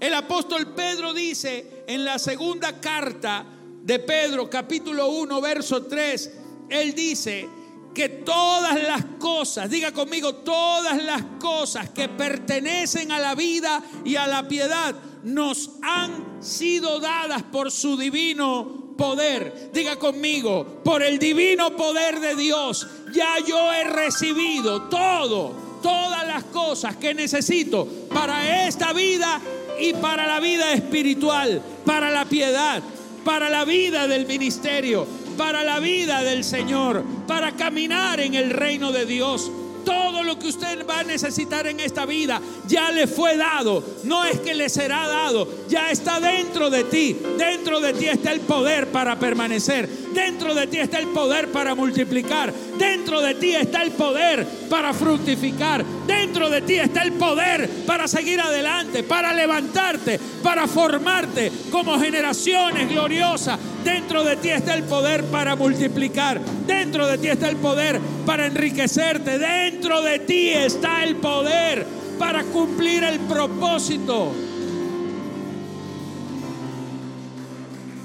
[0.00, 3.46] El apóstol Pedro dice en la segunda carta
[3.82, 6.32] de Pedro, capítulo 1, verso 3,
[6.70, 7.48] él dice
[7.94, 14.16] que todas las cosas, diga conmigo, todas las cosas que pertenecen a la vida y
[14.16, 19.70] a la piedad nos han sido dadas por su divino poder.
[19.72, 26.44] Diga conmigo, por el divino poder de Dios, ya yo he recibido todo, todas las
[26.44, 29.40] cosas que necesito para esta vida
[29.80, 32.82] y para la vida espiritual, para la piedad
[33.24, 38.92] para la vida del ministerio, para la vida del Señor, para caminar en el reino
[38.92, 39.50] de Dios.
[39.84, 43.84] Todo lo que usted va a necesitar en esta vida ya le fue dado.
[44.04, 47.16] No es que le será dado, ya está dentro de ti.
[47.36, 49.86] Dentro de ti está el poder para permanecer.
[50.14, 52.52] Dentro de ti está el poder para multiplicar.
[52.78, 55.84] Dentro de ti está el poder para fructificar.
[56.06, 62.88] Dentro de ti está el poder para seguir adelante, para levantarte, para formarte como generaciones
[62.88, 63.58] gloriosas.
[63.82, 66.40] Dentro de ti está el poder para multiplicar.
[66.66, 69.38] Dentro de ti está el poder para enriquecerte.
[69.38, 71.86] Dentro de ti está el poder
[72.18, 74.32] para cumplir el propósito.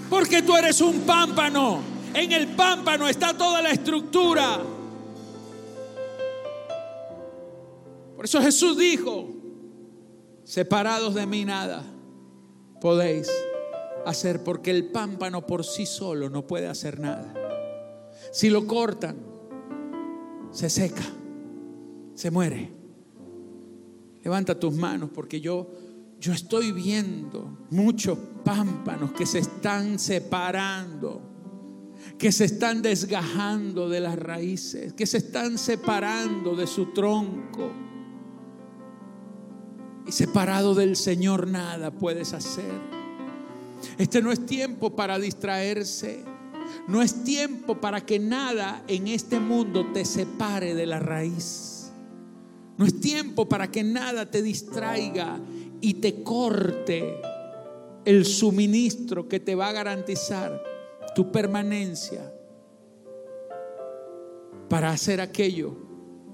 [0.10, 1.82] Porque tú eres un pámpano.
[2.14, 4.60] En el pámpano está toda la estructura.
[8.20, 9.30] Por eso Jesús dijo,
[10.44, 11.86] separados de mí nada
[12.82, 13.32] podéis
[14.06, 17.34] hacer, porque el pámpano por sí solo no puede hacer nada.
[18.34, 19.16] Si lo cortan,
[20.52, 21.06] se seca,
[22.14, 22.70] se muere.
[24.22, 25.70] Levanta tus manos porque yo
[26.20, 31.22] yo estoy viendo muchos pámpanos que se están separando
[32.18, 37.88] que se están desgajando de las raíces, que se están separando de su tronco.
[40.08, 42.72] Y separado del Señor nada puedes hacer.
[43.98, 46.24] Este no es tiempo para distraerse.
[46.88, 51.92] No es tiempo para que nada en este mundo te separe de la raíz.
[52.78, 55.40] No es tiempo para que nada te distraiga
[55.82, 57.22] y te corte
[58.06, 60.64] el suministro que te va a garantizar
[61.14, 62.34] tu permanencia
[64.70, 65.76] para hacer aquello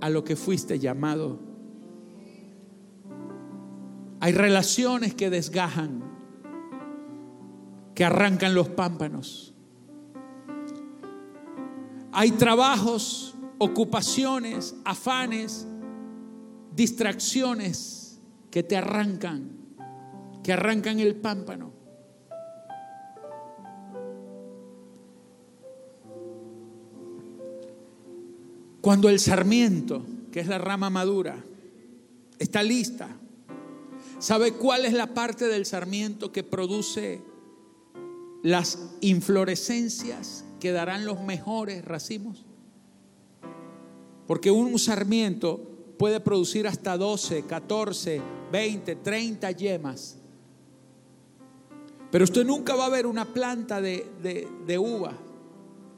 [0.02, 1.55] a lo que fuiste llamado.
[4.20, 6.04] Hay relaciones que desgajan,
[7.94, 9.54] que arrancan los pámpanos.
[12.12, 15.68] Hay trabajos, ocupaciones, afanes,
[16.76, 18.20] distracciones
[18.52, 19.52] que te arrancan,
[20.44, 21.74] que arrancan el pámpano.
[28.82, 31.44] Cuando el sarmiento, que es la rama madura,
[32.38, 33.10] está lista,
[34.20, 37.22] ¿sabe cuál es la parte del sarmiento que produce
[38.44, 42.46] las inflorescencias que darán los mejores racimos?
[44.28, 45.60] Porque un sarmiento
[45.98, 50.18] puede producir hasta 12, 14, 20, 30 yemas.
[52.12, 54.08] Pero usted nunca va a ver una planta de,
[54.66, 55.14] de uva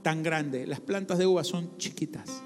[0.02, 0.66] tan grande.
[0.68, 2.44] Las plantas de uva son chiquitas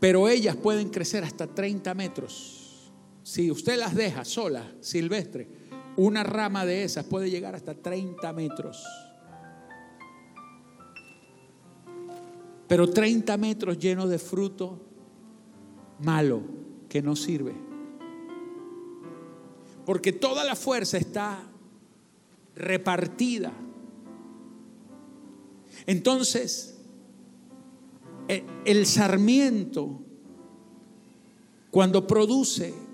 [0.00, 2.67] pero ellas pueden crecer hasta 30 metros.
[3.28, 5.46] Si usted las deja solas, silvestre,
[5.98, 8.82] una rama de esas puede llegar hasta 30 metros.
[12.66, 14.80] Pero 30 metros llenos de fruto
[15.98, 16.40] malo
[16.88, 17.52] que no sirve.
[19.84, 21.38] Porque toda la fuerza está
[22.56, 23.52] repartida.
[25.84, 26.78] Entonces,
[28.26, 30.00] eh, el sarmiento,
[31.70, 32.87] cuando produce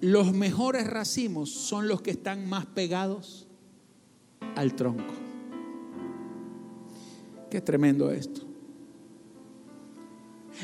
[0.00, 3.46] los mejores racimos son los que están más pegados
[4.54, 5.14] al tronco.
[7.50, 8.42] Qué tremendo esto.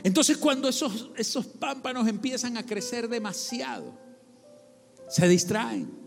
[0.03, 3.95] Entonces cuando esos, esos pámpanos empiezan a crecer demasiado,
[5.09, 6.03] se distraen.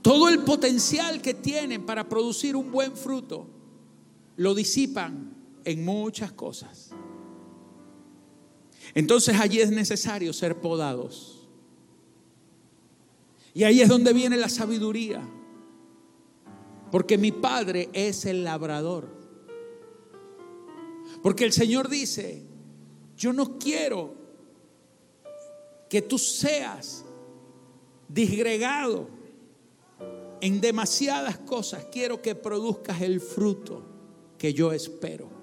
[0.00, 3.46] Todo el potencial que tienen para producir un buen fruto
[4.36, 5.34] lo disipan
[5.64, 6.87] en muchas cosas.
[8.98, 11.46] Entonces allí es necesario ser podados.
[13.54, 15.22] Y ahí es donde viene la sabiduría.
[16.90, 19.06] Porque mi Padre es el labrador.
[21.22, 22.42] Porque el Señor dice,
[23.16, 24.16] yo no quiero
[25.88, 27.04] que tú seas
[28.08, 29.08] disgregado
[30.40, 31.86] en demasiadas cosas.
[31.92, 33.80] Quiero que produzcas el fruto
[34.36, 35.37] que yo espero.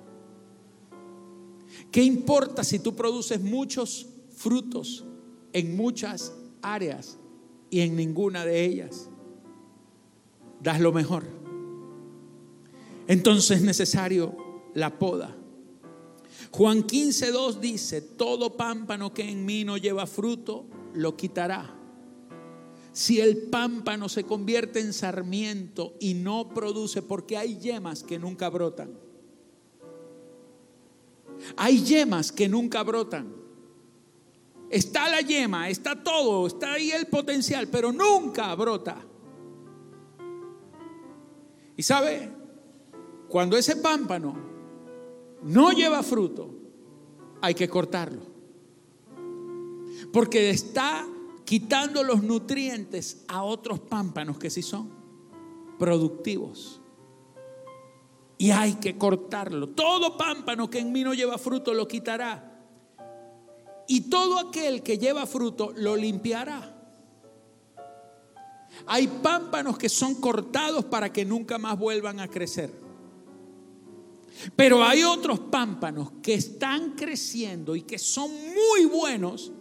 [1.92, 5.06] ¿Qué importa si tú produces muchos frutos
[5.54, 7.18] en muchas áreas
[7.70, 9.10] y en ninguna de ellas?
[10.62, 11.24] Das lo mejor.
[13.08, 14.36] Entonces es necesario
[14.74, 15.36] la poda.
[16.52, 21.76] Juan 15, 2 dice, todo pámpano que en mí no lleva fruto, lo quitará.
[22.92, 28.50] Si el pámpano se convierte en sarmiento y no produce, porque hay yemas que nunca
[28.50, 29.05] brotan.
[31.58, 33.34] Hay yemas que nunca brotan.
[34.70, 38.98] Está la yema, está todo, está ahí el potencial, pero nunca brota.
[41.78, 42.32] Y sabe,
[43.30, 44.36] cuando ese pámpano
[45.44, 46.50] no lleva fruto,
[47.42, 48.22] hay que cortarlo.
[50.12, 51.06] Porque está
[51.46, 54.90] quitando los nutrientes a otros pámpanos que sí son
[55.78, 56.82] productivos.
[58.38, 59.70] Y hay que cortarlo.
[59.70, 62.52] Todo pámpano que en mí no lleva fruto lo quitará.
[63.88, 66.76] Y todo aquel que lleva fruto lo limpiará.
[68.88, 72.72] Hay pámpanos que son cortados para que nunca más vuelvan a crecer.
[74.56, 79.52] Pero hay otros pámpanos que están creciendo y que son muy buenos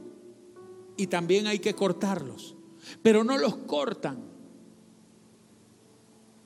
[0.96, 2.54] y también hay que cortarlos.
[3.02, 4.18] Pero no los cortan,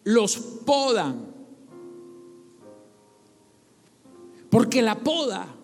[0.05, 1.28] los podan.
[4.51, 5.55] Porque la poda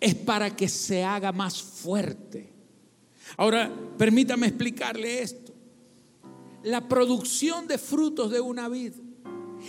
[0.00, 2.52] es para que se haga más fuerte.
[3.36, 5.52] Ahora, permítame explicarle esto.
[6.62, 8.92] La producción de frutos de una vid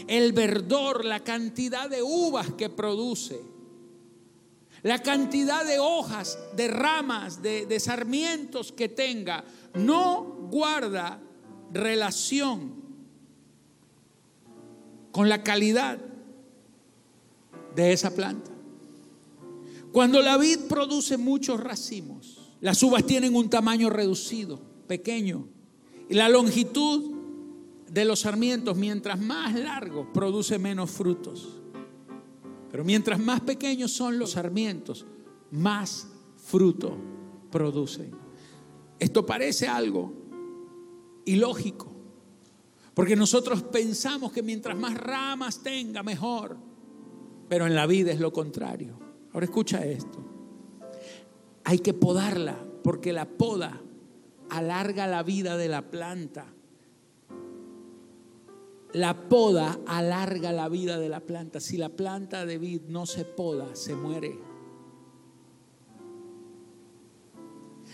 [0.07, 3.41] el verdor, la cantidad de uvas que produce,
[4.84, 9.43] la cantidad de hojas, de ramas, de, sarmientos que tenga,
[9.74, 11.20] no guarda
[11.72, 12.82] relación
[15.12, 15.99] con la calidad
[17.76, 18.51] de esa planta.
[19.92, 25.48] Cuando la vid produce muchos racimos, las uvas tienen un tamaño reducido, pequeño,
[26.10, 27.16] y la longitud
[27.89, 31.60] de los sarmientos, mientras más largo, produce menos frutos.
[32.70, 35.06] Pero mientras más pequeños son los sarmientos,
[35.52, 36.98] más fruto
[37.52, 38.12] producen.
[38.98, 40.14] Esto parece algo
[41.26, 41.92] ilógico,
[42.94, 46.58] porque nosotros pensamos que mientras más ramas tenga, mejor.
[47.50, 49.11] Pero en la vida es lo contrario.
[49.34, 50.19] Ahora escucha esto.
[51.63, 53.82] Hay que podarla, porque la poda
[54.49, 56.45] alarga la vida de la planta
[58.93, 61.59] la poda alarga la vida de la planta.
[61.59, 64.38] Si la planta de vid no se poda, se muere.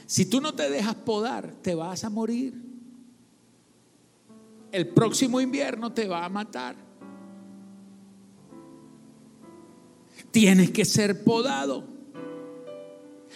[0.05, 2.53] Si tú no te dejas podar, te vas a morir.
[4.71, 6.75] El próximo invierno te va a matar.
[10.32, 11.84] Tienes que ser podado.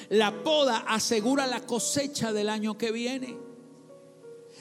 [0.09, 3.37] La poda asegura la cosecha del año que viene.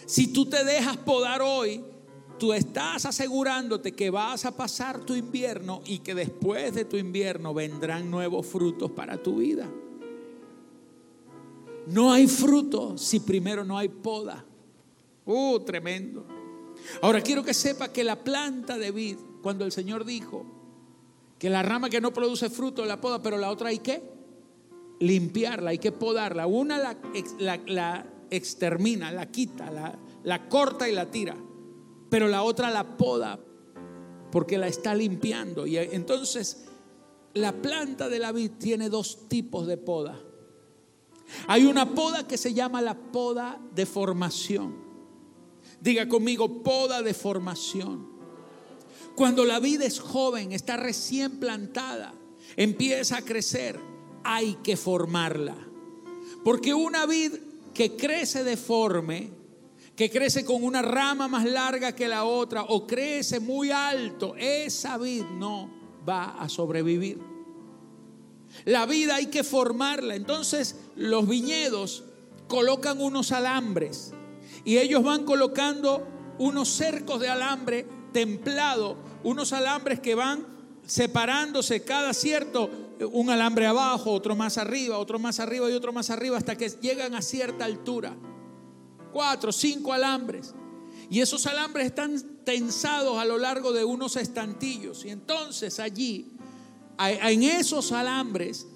[0.06, 1.84] Si tú te dejas podar hoy,
[2.38, 7.54] tú estás asegurándote que vas a pasar tu invierno y que después de tu invierno
[7.54, 9.70] vendrán nuevos frutos para tu vida.
[11.86, 14.44] No hay fruto si primero no hay poda.
[15.26, 16.24] Uh, tremendo.
[17.02, 20.59] Ahora quiero que sepa que la planta de vid, cuando el Señor dijo
[21.40, 24.00] que la rama que no produce fruto la poda, pero la otra hay que
[25.00, 26.46] limpiarla, hay que podarla.
[26.46, 26.78] Una
[27.38, 31.34] la, extermina, la quita, la, la corta y la tira
[32.10, 33.38] pero la otra la poda
[34.30, 35.66] porque la está limpiando.
[35.66, 36.66] Y entonces
[37.32, 40.20] la planta de la vid tiene dos tipos de poda.
[41.46, 44.74] Hay una poda que se llama la poda de formación.
[45.80, 48.09] Diga conmigo, poda de formación.
[49.14, 52.14] Cuando la vid es joven, está recién plantada,
[52.56, 53.78] empieza a crecer,
[54.24, 55.56] hay que formarla.
[56.44, 57.32] Porque una vid
[57.74, 59.40] que crece deforme
[60.00, 64.96] que crece con una rama más larga que la otra o crece muy alto, esa
[64.96, 65.68] vid no
[66.08, 67.18] va a sobrevivir.
[68.64, 70.14] La vida hay que formarla.
[70.14, 72.04] Entonces los viñedos
[72.48, 74.14] colocan unos alambres
[74.64, 76.06] y ellos van colocando
[76.38, 80.46] unos cercos de alambre templado, unos alambres que van
[80.86, 82.68] separándose cada cierto,
[83.12, 86.68] un alambre abajo, otro más arriba, otro más arriba y otro más arriba, hasta que
[86.68, 88.16] llegan a cierta altura.
[89.12, 90.54] Cuatro, cinco alambres.
[91.08, 95.04] Y esos alambres están tensados a lo largo de unos estantillos.
[95.04, 96.32] Y entonces allí,
[96.98, 98.66] en esos alambres,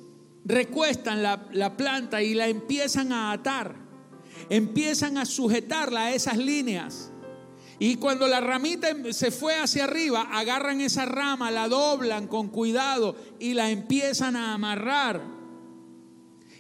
[0.45, 3.77] recuestan la, la planta y la empiezan a atar.
[4.51, 7.11] Empiezan a sujetarla a esas líneas.
[7.87, 12.49] Y cuando la ramita em, se fue hacia arriba, agarran esa rama, la doblan con
[12.49, 15.21] cuidado y la empiezan a amarrar.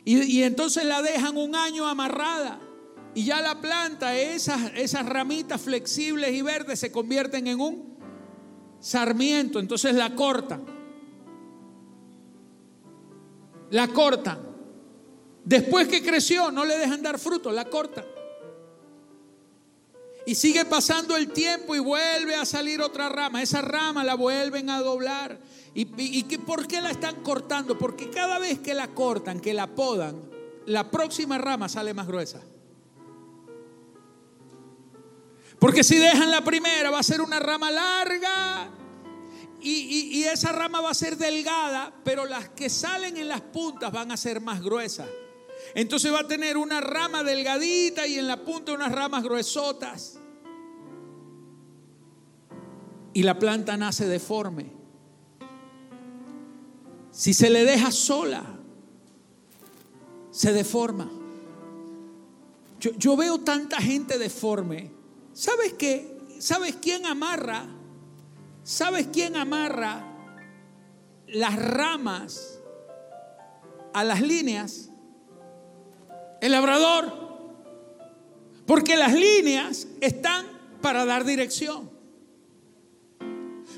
[0.04, 2.60] Y, entonces la dejan un año amarrada.
[3.14, 7.96] Y ya la planta, esas, esas ramitas flexibles y verdes se convierten en un
[8.78, 9.60] sarmiento.
[9.60, 10.66] Entonces la cortan.
[13.70, 14.40] La cortan.
[15.42, 18.04] Después que creció, no le dejan dar fruto, la cortan.
[20.26, 23.42] Y sigue pasando el tiempo y vuelve a salir otra rama.
[23.42, 25.38] Esa rama la vuelven a doblar.
[25.74, 25.84] ¿Y,
[26.38, 27.76] por qué la están cortando?
[27.76, 30.22] Porque cada vez que la cortan, que la podan,
[30.66, 32.40] la próxima rama sale más gruesa.
[35.58, 38.70] Porque si dejan la primera va a ser una rama larga
[39.60, 43.90] y, y, esa rama va a ser delgada, pero las que salen en las puntas
[43.90, 45.08] van a ser más gruesas.
[45.74, 50.18] Entonces va a tener una rama delgadita y en la punta unas ramas gruesotas.
[53.12, 54.72] Y la planta nace deforme.
[57.10, 58.44] Si se le deja sola,
[60.30, 61.10] se deforma.
[62.80, 64.90] Yo, veo tanta gente deforme.
[65.32, 66.18] ¿Sabes qué?
[66.38, 67.66] ¿Sabes quién amarra?
[68.62, 70.04] ¿Sabes quién amarra
[71.28, 72.60] las ramas
[73.92, 74.90] a las líneas?
[76.44, 77.10] El labrador.
[78.66, 80.44] Porque las líneas están
[80.82, 81.90] para dar dirección.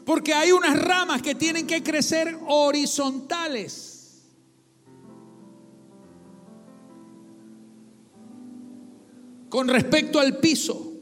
[0.05, 4.25] Porque hay unas ramas que tienen que crecer horizontales.
[9.49, 10.93] Con respecto al piso.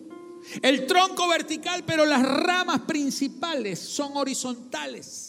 [0.61, 5.24] El tronco vertical, pero las ramas principales son horizontales.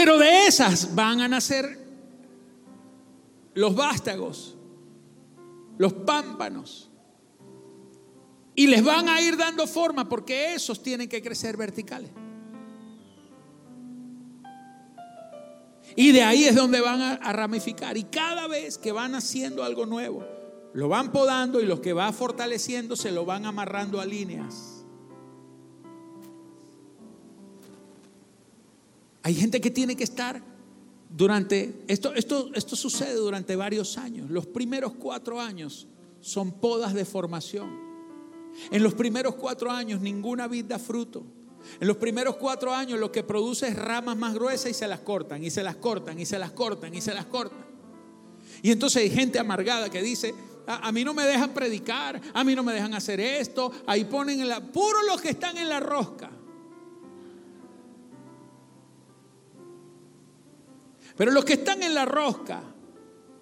[0.00, 1.78] Pero de esas van a nacer
[3.52, 4.56] los vástagos,
[5.76, 6.90] los pámpanos.
[8.54, 12.10] Y les van a ir dando forma porque esos tienen que crecer verticales.
[15.94, 17.98] Y de ahí es donde van a, ramificar.
[17.98, 20.24] Y cada vez que van haciendo algo nuevo,
[20.72, 24.79] lo van podando y los que va fortaleciendo se lo van amarrando a líneas.
[29.22, 30.42] Hay gente que tiene que estar
[31.08, 34.30] durante, esto, esto, esto sucede durante varios años.
[34.30, 35.86] Los primeros cuatro años
[36.20, 37.68] son podas de formación.
[38.70, 41.24] En los primeros cuatro años ninguna vid da fruto.
[41.78, 45.00] En los primeros cuatro años lo que produce es ramas más gruesas y se las
[45.00, 47.66] cortan, y se las cortan, y se las cortan, y se las cortan.
[48.62, 50.34] Y entonces hay gente amargada que dice,
[50.66, 54.46] a, mí no me dejan predicar, a mí no me dejan hacer esto, ahí ponen
[54.48, 56.30] la, puro los que están en la rosca.
[61.20, 62.62] Pero los que están en la rosca,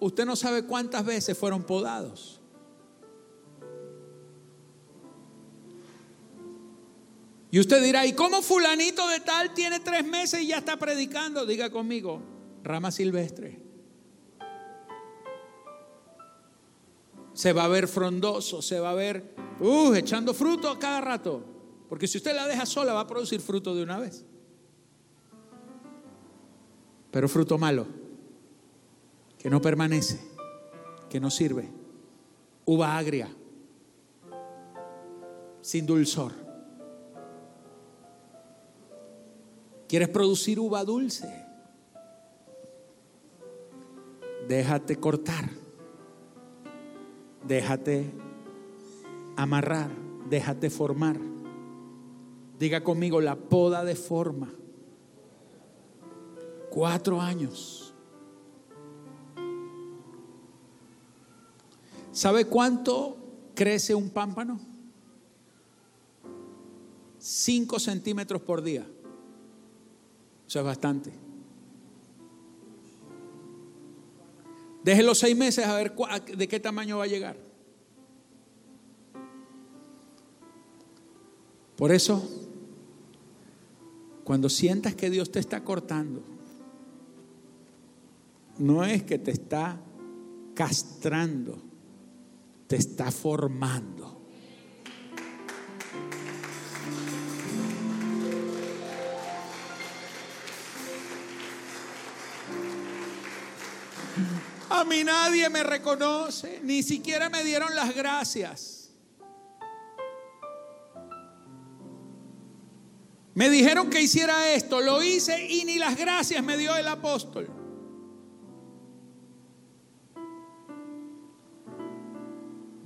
[0.01, 2.41] usted no sabe cuántas veces fueron podados.
[7.49, 11.45] Y usted dirá, ¿y cómo fulanito de tal tiene tres meses y ya está predicando?
[11.45, 12.21] Diga conmigo,
[12.65, 13.61] rama silvestre.
[17.31, 21.45] Se va a ver frondoso, se va a ver uh, echando fruto a cada rato.
[21.87, 24.25] Porque si usted la deja sola va a producir fruto de una vez
[27.11, 27.85] pero fruto malo,
[29.37, 30.19] que no permanece,
[31.09, 31.69] que no sirve.
[32.65, 33.27] Uva agria,
[35.61, 36.33] sin dulzor.
[39.87, 41.27] ¿Quieres producir uva dulce?
[44.47, 45.49] Déjate cortar,
[47.47, 48.11] déjate
[49.35, 49.89] amarrar,
[50.29, 51.17] déjate formar.
[52.59, 54.58] Diga conmigo, la poda de forma
[56.69, 57.93] Cuatro años.
[62.11, 63.17] ¿Sabe cuánto
[63.55, 64.59] crece un pámpano?
[67.17, 68.85] Cinco centímetros por día.
[70.47, 71.11] Eso es bastante.
[75.03, 75.93] los seis meses a ver
[76.35, 77.37] de qué tamaño va a llegar.
[81.75, 82.27] Por eso,
[84.23, 86.21] cuando sientas que Dios te está cortando,
[88.59, 89.79] no es que te está
[90.53, 91.57] castrando,
[92.67, 94.17] te está formando.
[104.69, 108.91] A mí nadie me reconoce, ni siquiera me dieron las gracias.
[113.33, 117.58] Me dijeron que hiciera esto, lo hice y ni las gracias me dio el apóstol.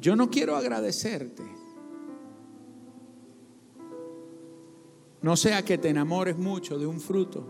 [0.04, 1.44] Yo no quiero agradecerte.
[5.22, 7.48] No sea que te enamores mucho de un fruto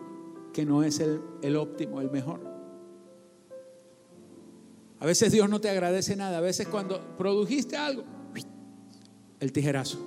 [0.54, 2.42] que no es el, el óptimo, el mejor.
[5.00, 6.38] A veces Dios no te agradece nada.
[6.38, 8.04] A veces cuando produjiste algo,
[9.40, 9.98] el tijerazo.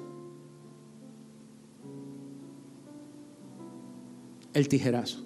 [4.55, 5.25] El tijerazo.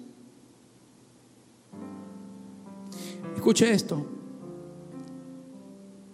[3.35, 4.20] Escuche esto.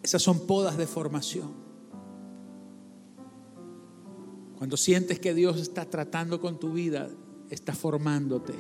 [0.08, 1.52] Esas son podas de formación.
[4.58, 7.10] Cuando sientes que Dios está tratando con tu vida,
[7.50, 8.54] está formándote.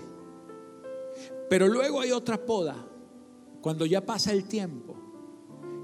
[1.50, 2.76] Pero luego hay otra poda
[3.62, 4.98] cuando ya pasa el tiempo,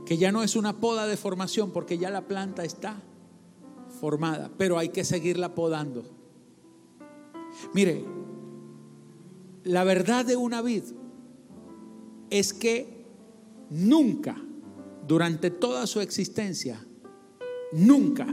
[0.05, 3.01] que ya no es una poda de formación porque ya la planta está
[4.01, 6.03] formada, pero hay que seguirla podando.
[7.73, 8.03] Mire,
[9.63, 10.83] la verdad de una vid
[12.29, 13.05] es que
[13.69, 14.42] nunca,
[15.07, 16.83] durante toda su existencia,
[17.71, 18.27] nunca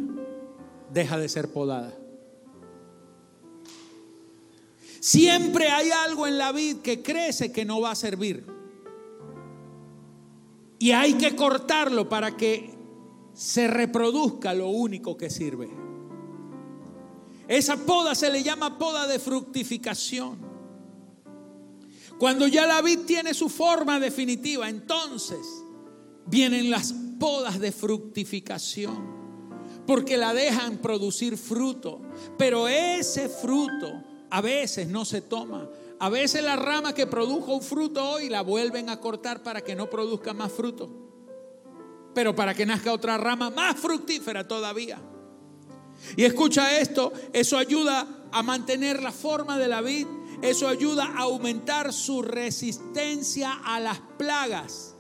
[0.93, 1.97] deja de ser podada.
[5.01, 8.45] Siempre hay algo en la vid que crece que no va a servir.
[10.79, 12.71] Y hay que cortarlo para que
[13.35, 15.71] se reproduzca lo único que sirve.
[17.49, 20.39] Esa poda se le llama poda de fructificación.
[22.19, 25.60] Cuando ya la vid tiene su forma definitiva, entonces
[26.31, 29.21] vienen las podas de fructificación.
[29.87, 32.01] Porque la dejan producir fruto.
[32.39, 35.69] Pero ese fruto a veces no se toma
[36.01, 39.77] a veces la rama que produjo un fruto hoy la vuelven a cortar para que
[39.77, 40.89] no produzca más fruto.
[42.15, 44.99] Pero para que nazca otra rama más fructífera todavía.
[46.17, 50.07] Y escucha esto, eso ayuda a mantener la forma de la vid,
[50.41, 54.97] eso ayuda a aumentar su resistencia a las plagas.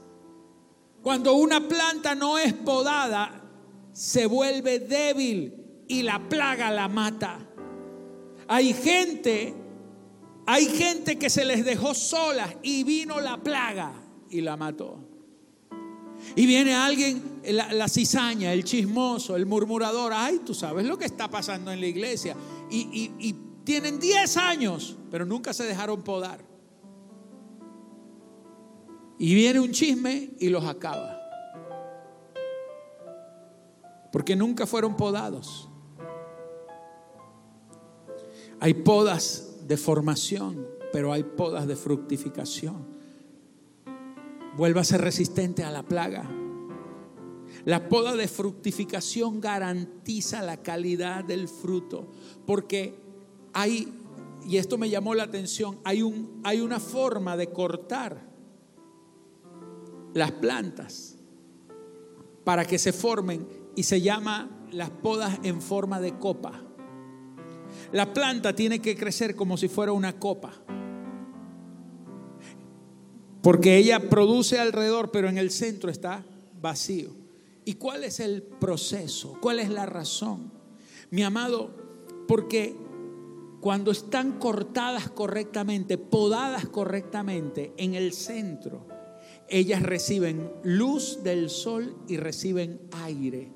[1.03, 3.43] Cuando una planta no es podada,
[3.93, 7.39] se vuelve débil y la plaga la mata.
[8.49, 9.55] Hay gente
[10.53, 13.93] hay gente que se les dejó solas y vino la plaga
[14.29, 14.99] y la mató.
[16.35, 20.13] Y viene alguien, la, cizaña, el chismoso, el murmurador.
[20.13, 22.37] Ay, tú sabes lo que está pasando en la iglesia.
[22.69, 26.45] Y, tienen 10 años, pero nunca se dejaron podar.
[29.21, 31.21] Y viene un chisme y los acaba.
[34.11, 35.69] Porque nunca fueron podados.
[38.61, 42.87] Hay podas de formación, pero hay podas de fructificación.
[44.57, 46.27] Vuelva a ser resistente a la plaga.
[47.67, 52.09] La poda de fructificación garantiza la calidad del fruto,
[52.47, 52.95] porque
[53.53, 53.93] hay,
[54.47, 58.30] y esto me llamó la atención, hay, un, hay una forma de cortar
[60.15, 61.17] las plantas
[62.45, 63.47] para que se formen
[63.77, 66.63] y se llama las podas en forma de copa.
[67.93, 70.53] La planta tiene que crecer como si fuera una copa.
[73.43, 76.25] Porque ella produce alrededor, pero en el centro está
[76.61, 77.11] vacío.
[77.65, 79.39] ¿Y cuál es el proceso?
[79.41, 80.53] ¿Cuál es la razón?
[81.11, 81.71] Mi amado,
[82.29, 82.77] porque
[83.61, 88.87] cuando están cortadas correctamente, podadas correctamente en el centro,
[89.51, 93.51] ellas reciben luz del sol y reciben aire.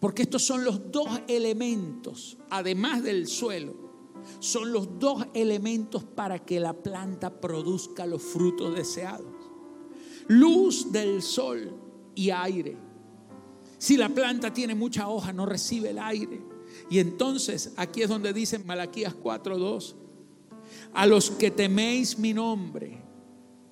[0.00, 3.74] Porque estos son los dos elementos, además del suelo,
[4.38, 9.26] son los dos elementos para que la planta produzca los frutos deseados.
[10.28, 11.74] Luz del sol
[12.14, 12.76] y aire.
[13.78, 16.40] Si la planta tiene mucha hoja, no recibe el aire.
[16.90, 19.94] Y entonces aquí es donde dice Malaquías 4:2,
[20.92, 23.07] a los que teméis mi nombre,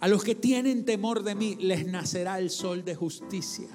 [0.00, 3.68] a los que tienen temor de mí, les nacerá el sol de justicia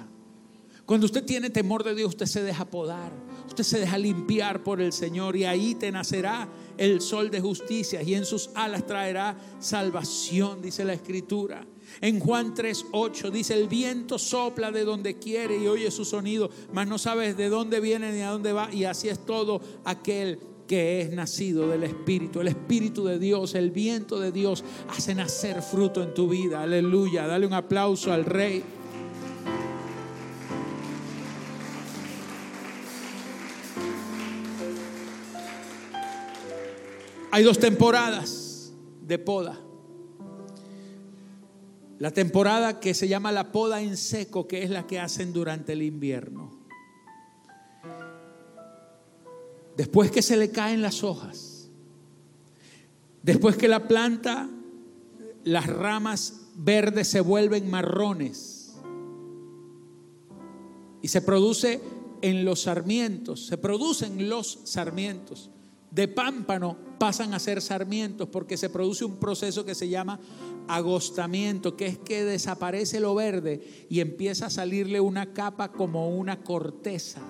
[0.84, 3.12] cuando usted tiene temor de Dios, usted se deja podar,
[3.46, 8.02] usted se deja limpiar por el Señor y ahí te nacerá el sol de justicia
[8.02, 11.64] y en sus alas traerá salvación, dice la escritura.
[12.00, 16.88] En Juan 3:8 dice, el viento sopla de donde quiere y oye su sonido, mas
[16.88, 20.40] no sabes de dónde viene ni a dónde va y así es todo aquel
[20.72, 22.40] que es nacido del Espíritu.
[22.40, 26.62] El Espíritu de Dios, el viento de Dios hace nacer fruto en tu vida.
[26.62, 27.26] Aleluya.
[27.26, 28.64] Dale un aplauso al Rey.
[37.32, 39.60] Hay dos temporadas de poda.
[41.98, 45.74] La temporada que se llama la poda en seco, que es la que hacen durante
[45.74, 46.61] el invierno.
[49.76, 51.68] Después que se le caen las hojas,
[53.22, 54.48] después que la planta,
[55.44, 58.74] las ramas verdes se vuelven marrones.
[61.00, 61.80] Y se produce
[62.20, 65.50] en los sarmientos, se producen los sarmientos.
[65.90, 70.20] De pámpano pasan a ser sarmientos porque se produce un proceso que se llama
[70.68, 76.42] agostamiento, que es que desaparece lo verde y empieza a salirle una capa como una
[76.42, 77.20] corteza,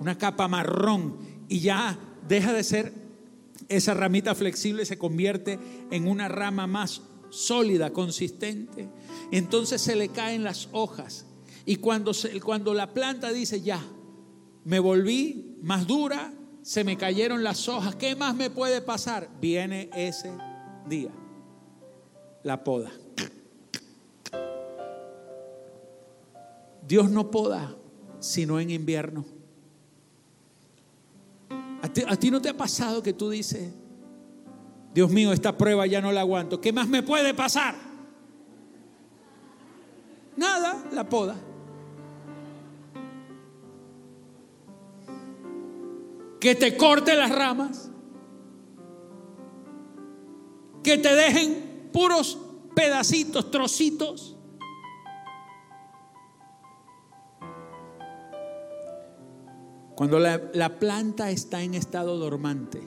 [0.00, 1.18] una capa marrón
[1.48, 2.92] y ya deja de ser
[3.68, 5.58] esa ramita flexible se convierte
[5.90, 8.88] en una rama más sólida, consistente.
[9.32, 11.26] Entonces se le caen las hojas
[11.64, 12.12] y cuando,
[12.44, 13.82] cuando la planta dice ya,
[14.64, 16.32] me volví más dura,
[16.62, 19.28] se me cayeron las hojas, ¿qué más me puede pasar?
[19.40, 20.30] Viene ese
[20.88, 21.10] día
[22.42, 22.92] la poda.
[26.86, 27.76] Dios no poda
[28.20, 29.35] sino en invierno.
[32.08, 33.72] ¿A ti, no te ha pasado que tú dices,
[34.92, 36.60] Dios mío, esta prueba ya no la aguanto?
[36.60, 37.76] ¿Qué más me puede pasar?
[40.36, 41.36] Nada, la poda.
[46.40, 47.90] Que te corte las ramas.
[50.82, 52.38] Que te dejen puros
[52.74, 54.35] pedacitos, trocitos.
[59.96, 62.80] Cuando la, la, planta está en estado dormante,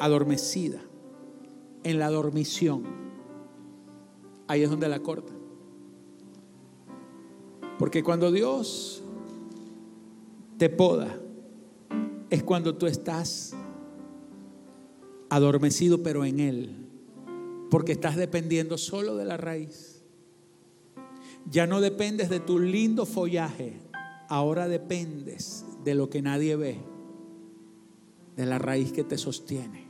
[0.00, 0.80] adormecida,
[1.84, 2.82] en la dormición,
[4.48, 5.32] ahí es donde la corta.
[7.78, 9.04] Porque cuando Dios
[10.58, 11.16] te poda,
[12.30, 13.54] es cuando tú estás
[15.28, 16.86] adormecido pero en Él
[17.70, 20.02] porque estás dependiendo solo de la raíz.
[21.50, 23.80] Ya no dependes de tu lindo follaje,
[24.28, 26.80] ahora dependes de lo que nadie ve,
[28.34, 29.86] de la raíz que te sostiene.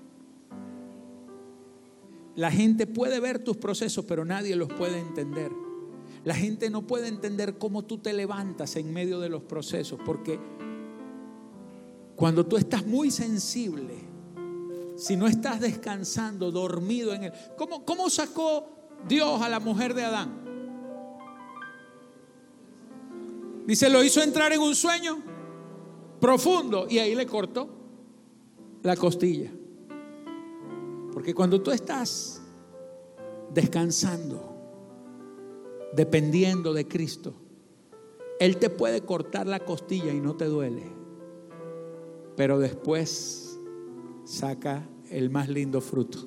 [2.34, 5.50] La gente puede ver tus procesos, pero nadie los puede entender.
[6.22, 10.38] La gente no puede entender cómo tú te levantas en medio de los procesos, porque
[12.14, 13.94] cuando tú estás muy sensible,
[14.96, 17.32] si no estás descansando, dormido en él.
[17.56, 18.68] ¿Cómo, ¿Cómo, sacó
[19.08, 20.44] Dios a la mujer de Adán?
[23.66, 25.25] Dice, lo hizo entrar en un sueño
[26.20, 27.68] profundo y ahí le cortó
[28.82, 29.50] la costilla.
[31.12, 32.42] Porque cuando tú estás
[33.52, 34.54] descansando,
[35.92, 37.32] dependiendo de Cristo,
[38.38, 40.82] Él te puede cortar la costilla y no te duele.
[42.36, 43.58] Pero después
[44.24, 46.18] saca el más lindo fruto.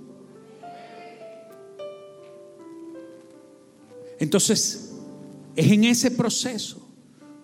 [4.17, 4.95] Entonces,
[5.55, 6.77] es en ese proceso.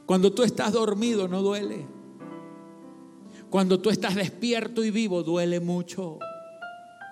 [0.06, 1.95] Cuando tú estás dormido no duele.
[3.56, 6.20] Cuando tú estás despierto y vivo duele mucho.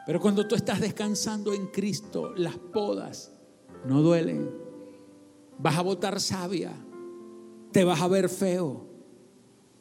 [0.05, 3.31] Pero cuando tú estás descansando en Cristo, las podas
[3.85, 4.51] no duelen.
[5.57, 6.73] Vas a botar sabia,
[7.71, 8.85] te vas a ver feo,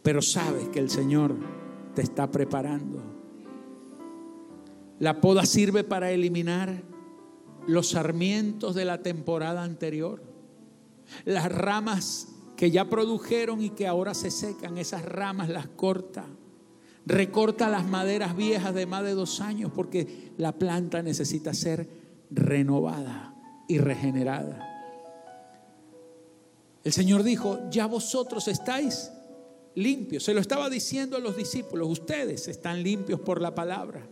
[0.05, 1.35] pero sabes que el Señor
[1.97, 3.03] te está preparando.
[5.01, 6.85] La poda sirve para eliminar
[7.67, 10.23] los sarmientos de la temporada anterior.
[11.25, 16.25] Las ramas que ya produjeron y que ahora se secan, esas ramas las corta.
[17.05, 21.89] Recorta las maderas viejas de más de dos años porque la planta necesita ser
[22.31, 23.35] renovada
[23.69, 24.69] y regenerada.
[26.85, 29.11] El Señor dijo, ya vosotros estáis
[29.75, 30.25] limpios.
[30.25, 34.07] Se lo estaba diciendo a los discípulos, ustedes están limpios por la palabra.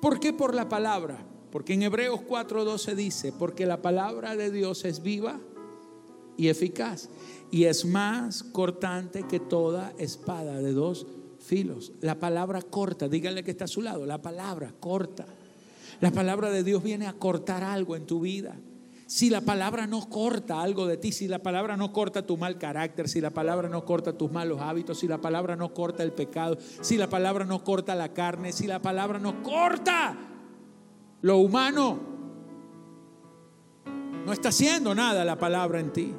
[0.00, 1.24] ¿Por qué por la palabra?
[1.50, 5.40] Porque en Hebreos 4:12 dice, porque la palabra de Dios es viva
[6.36, 7.08] y eficaz
[7.50, 11.06] y es más cortante que toda espada de dos
[11.44, 11.92] filos.
[12.00, 15.26] La palabra corta, dígale que está a su lado, la palabra corta.
[16.00, 18.56] La palabra de Dios viene a cortar algo en tu vida.
[19.06, 22.58] Si la palabra no corta algo de ti, si la palabra no corta tu mal
[22.58, 26.12] carácter, si la palabra no corta tus malos hábitos, si la palabra no corta el
[26.12, 30.16] pecado, si la palabra no corta la carne, si la palabra no corta
[31.20, 31.98] lo humano,
[34.24, 36.14] no está haciendo nada la palabra en ti.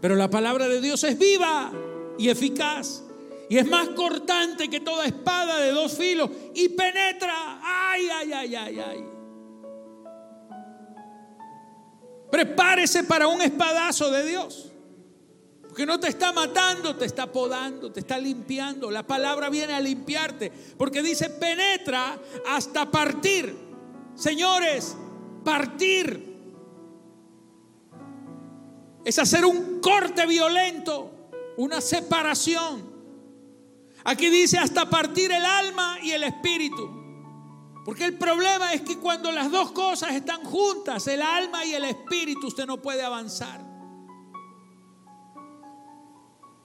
[0.00, 1.72] Pero la palabra de Dios es viva
[2.18, 3.05] y eficaz
[3.48, 7.60] Y es más cortante que toda espada de dos filos y penetra.
[7.62, 9.04] Ay, ay, ay, ay, ay.
[12.30, 14.72] Prepárese para un espadazo de Dios.
[15.62, 18.90] Porque no te está matando, te está podando, te está limpiando.
[18.90, 20.50] La palabra viene a limpiarte.
[20.76, 22.18] Porque dice, penetra
[22.48, 23.54] hasta partir.
[24.14, 24.96] Señores,
[25.44, 26.34] partir
[29.04, 31.10] es hacer un corte violento,
[31.58, 32.85] una separación.
[34.06, 36.88] Aquí dice hasta partir el alma y el espíritu.
[37.84, 41.84] Porque el problema es que cuando las dos cosas están juntas, el alma y el
[41.84, 43.66] espíritu, usted no puede avanzar.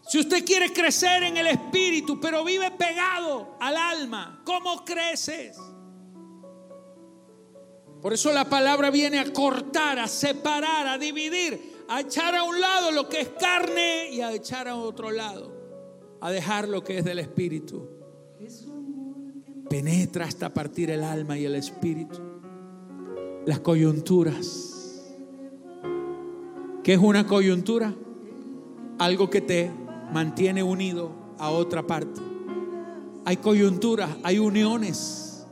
[0.07, 5.57] Si usted quiere crecer en el espíritu, pero vive pegado al alma, ¿cómo creces?
[8.03, 12.61] Por eso la palabra viene a cortar, a separar, a dividir, a echar a un
[12.61, 15.60] lado lo que es carne y a echar a otro lado
[16.21, 17.87] a dejar lo que es del Espíritu.
[19.69, 22.19] Penetra hasta partir el alma y el espíritu.
[23.45, 25.01] Las coyunturas.
[26.83, 27.93] ¿Qué es una coyuntura?
[28.99, 29.71] Algo que te
[30.11, 32.19] mantiene unido a otra parte.
[33.23, 35.45] Hay coyunturas, hay uniones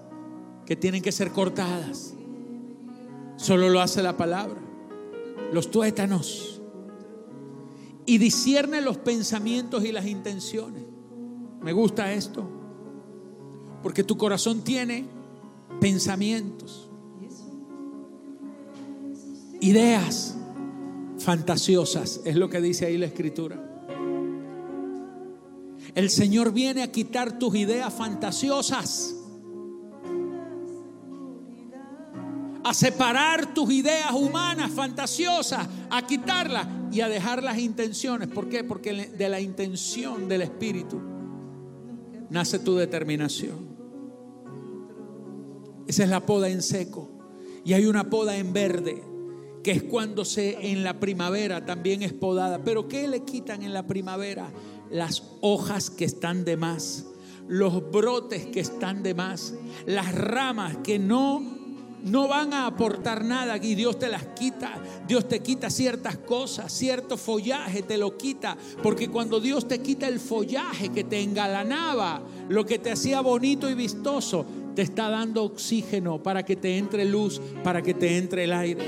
[0.66, 2.14] que tienen que ser cortadas.
[3.38, 4.60] Solo lo hace la palabra.
[5.54, 6.59] Los tuétanos
[8.10, 10.82] y discierne los pensamientos y las intenciones.
[11.62, 12.44] Me gusta esto,
[13.84, 15.06] porque tu corazón tiene
[15.80, 16.90] pensamientos,
[19.62, 20.36] ideas
[21.20, 23.64] fantasiosas, es lo que dice ahí la escritura.
[25.94, 29.16] El Señor viene a quitar tus ideas fantasiosas.
[32.62, 38.28] a separar tus ideas humanas, fantasiosas, a quitarlas y a dejar las intenciones.
[38.28, 38.64] ¿Por qué?
[38.64, 41.00] Porque de la intención del Espíritu
[42.30, 43.70] nace tu determinación.
[45.88, 47.10] Esa es la poda en seco.
[47.66, 49.04] Y hay una poda en verde,
[49.64, 52.64] que es cuando se en la primavera también es podada.
[52.64, 54.52] Pero ¿qué le quitan en la primavera?
[54.90, 57.06] Las hojas que están de más,
[57.48, 59.54] los brotes que están de más,
[59.86, 61.59] las ramas que no
[62.04, 64.82] no van a aportar nada y Dios te las quita.
[65.08, 68.58] Dios te quita ciertas cosas, cierto follaje te lo quita.
[68.82, 73.70] Porque cuando Dios te quita el follaje que te engalanaba, lo que te hacía bonito
[73.70, 74.46] y vistoso,
[74.76, 78.86] te está dando oxígeno para que te entre luz, para que te entre el aire.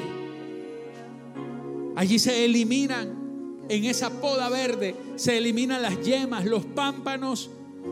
[1.96, 7.50] Allí se eliminan, en esa poda verde, se eliminan las yemas, los pámpanos,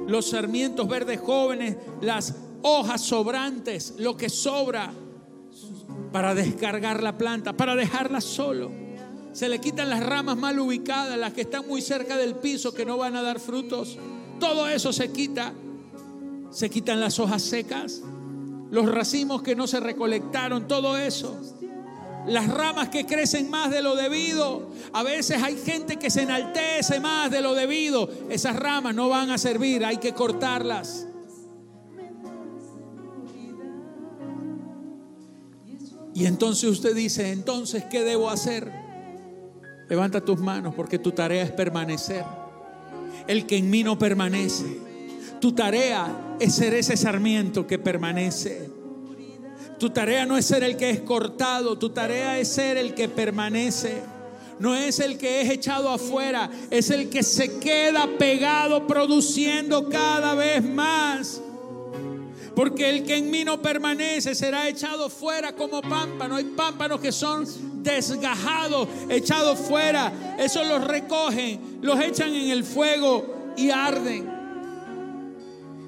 [0.08, 4.92] los sarmientos verdes jóvenes, las hojas sobrantes, lo que sobra
[6.12, 8.72] para descargar la planta, para dejarla solo.
[9.32, 12.86] Se le quitan las ramas mal ubicadas, las que están muy cerca del piso, que
[12.86, 13.98] no van a dar frutos.
[14.40, 15.54] Todo eso se quita.
[16.52, 18.02] Se quitan las hojas secas,
[18.72, 21.40] los racimos que no se recolectaron, todo eso.
[22.28, 24.70] Las ramas que crecen más de lo debido.
[24.94, 28.10] A veces hay gente que se enaltece más de lo debido.
[28.30, 31.08] Esas ramas no van a servir, hay que cortarlas.
[36.14, 38.72] Y entonces usted dice, entonces, ¿qué debo hacer?
[39.88, 42.24] Levanta tus manos porque tu tarea es permanecer.
[43.28, 44.66] El que en mí no permanece.
[45.40, 48.70] Tu tarea es ser ese sarmiento que permanece.
[49.80, 53.08] Tu tarea no es ser el que es cortado, tu tarea es ser el que
[53.08, 54.02] permanece.
[54.60, 60.36] No es el que es echado afuera, es el que se queda pegado produciendo cada
[60.36, 61.42] vez más.
[62.60, 66.36] Porque el que en mí no permanece será echado fuera como pámpano.
[66.36, 67.46] Hay pámpanos que son
[67.82, 70.36] desgajados, echados fuera.
[70.38, 74.30] Esos los recogen, los echan en el fuego y arden.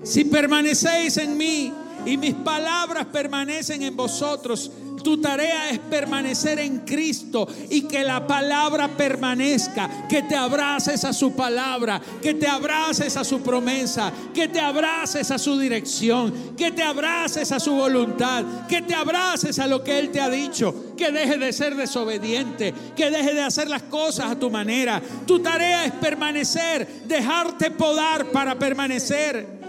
[0.04, 1.74] Si permanecéis en mí
[2.06, 4.72] y mis palabras permanecen en vosotros,
[5.04, 11.14] tu tarea es permanecer en Cristo y que la palabra permanezca, que te abraces a
[11.14, 16.72] su palabra, que te abraces a su promesa, que te abraces a su dirección, que
[16.72, 20.94] te abraces a su voluntad, que te abraces a lo que Él te ha dicho,
[20.98, 25.02] que deje de ser desobediente, que deje de hacer las cosas a tu manera.
[25.26, 29.61] Tu tarea es permanecer, dejarte podar para permanecer.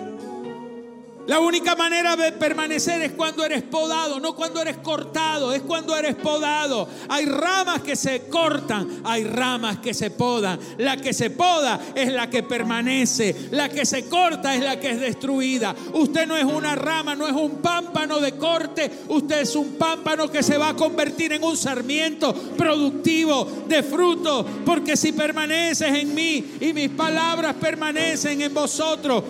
[1.27, 5.97] La única manera de permanecer es cuando eres podado, no cuando eres cortado, es cuando
[5.97, 6.89] eres podado.
[7.09, 10.59] Hay ramas que se cortan, hay ramas que se podan.
[10.79, 14.91] La que se poda es la que permanece, la que se corta es la que
[14.91, 15.77] es destruida.
[15.93, 20.29] Usted no es una rama, no es un pámpano de corte, usted es un pámpano
[20.29, 26.15] que se va a convertir en un sarmiento productivo de fruto, porque si permaneces en
[26.15, 29.23] mí y mis palabras permanecen en vosotros,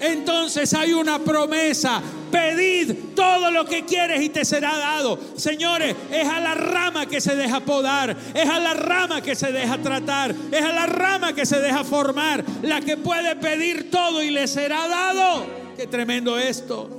[0.00, 2.02] entonces hay una promesa.
[2.30, 5.18] Pedid todo lo que quieres y te será dado.
[5.36, 9.50] Señores, es a la rama que se deja podar, es a la rama que se
[9.50, 14.22] deja tratar, es a la rama que se deja formar, la que puede pedir todo
[14.22, 15.46] y le será dado.
[15.76, 16.90] Qué tremendo esto.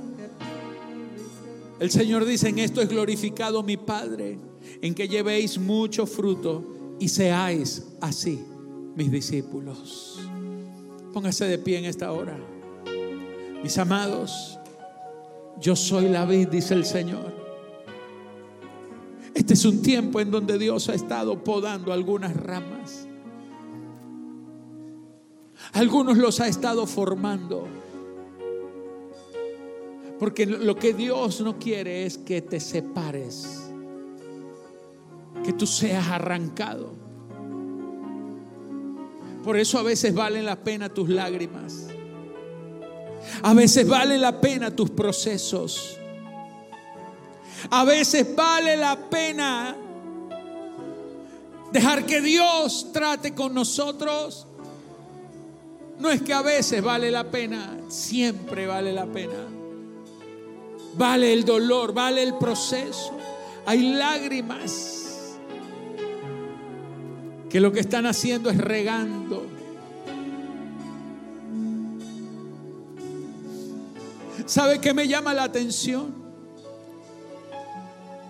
[1.78, 4.38] El Señor dice, en esto es glorificado mi Padre,
[4.82, 8.38] en que llevéis mucho fruto y seáis así
[8.94, 10.18] mis discípulos.
[11.12, 12.38] Póngase de pie en esta hora.
[13.62, 14.58] Mis amados,
[15.60, 17.40] yo soy la vid, dice el Señor.
[19.34, 23.06] Este es un tiempo en donde Dios ha estado podando algunas ramas.
[25.72, 27.68] Algunos los ha estado formando.
[30.18, 33.70] Porque lo que Dios no quiere es que te separes.
[35.44, 36.92] Que tú seas arrancado.
[39.44, 41.88] Por eso a veces valen la pena tus lágrimas.
[43.42, 45.96] A veces vale la pena tus procesos.
[47.70, 49.76] A veces vale la pena
[51.72, 54.46] dejar que Dios trate con nosotros.
[55.98, 59.46] No es que a veces vale la pena, siempre vale la pena.
[60.96, 63.12] Vale el dolor, vale el proceso.
[63.66, 65.36] Hay lágrimas
[67.50, 69.59] que lo que están haciendo es regando
[74.50, 76.12] ¿Sabe qué me llama la atención?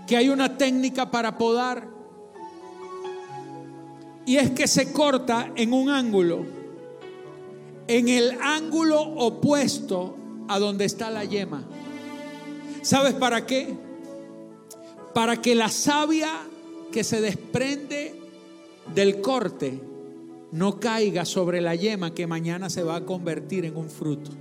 [0.06, 1.88] Que hay una técnica para podar.
[4.26, 6.44] Y es que se corta en un ángulo.
[7.86, 10.14] En el ángulo opuesto
[10.46, 11.64] a donde está la yema.
[12.82, 13.74] ¿Sabes para qué?
[15.14, 16.28] Para que la savia
[16.92, 18.14] que se desprende
[18.94, 19.80] del corte
[20.52, 24.32] no caiga sobre la yema que mañana se va a convertir en un fruto.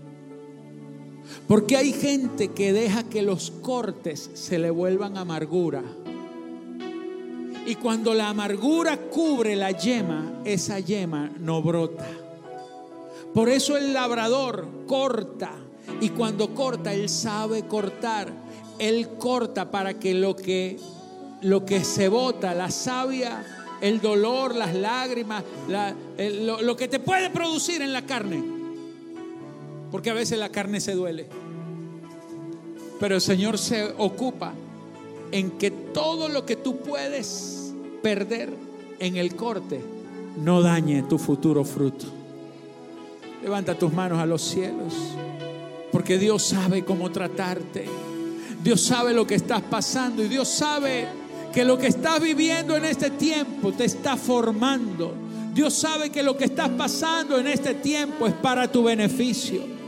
[1.47, 5.83] Porque hay gente que deja que los cortes se le vuelvan amargura.
[7.65, 12.07] Y cuando la amargura cubre la yema, esa yema no brota.
[13.33, 15.51] Por eso el labrador corta.
[16.01, 18.31] Y cuando corta, él sabe cortar.
[18.79, 20.79] Él corta para que lo que,
[21.41, 23.43] lo que se bota, la savia,
[23.81, 28.58] el dolor, las lágrimas, lo que te puede producir en la carne,
[29.91, 31.27] porque a veces la carne se duele.
[32.99, 34.53] Pero el Señor se ocupa
[35.31, 38.49] en que todo lo que tú puedes perder
[38.99, 39.81] en el corte
[40.43, 42.05] no dañe tu futuro fruto.
[43.41, 44.93] Levanta tus manos a los cielos,
[45.91, 47.85] porque Dios sabe cómo tratarte.
[48.61, 51.07] Dios sabe lo que estás pasando y Dios sabe
[51.53, 55.13] que lo que estás viviendo en este tiempo te está formando.
[55.53, 59.78] Dios sabe que lo que estás pasando en este tiempo es para tu beneficio.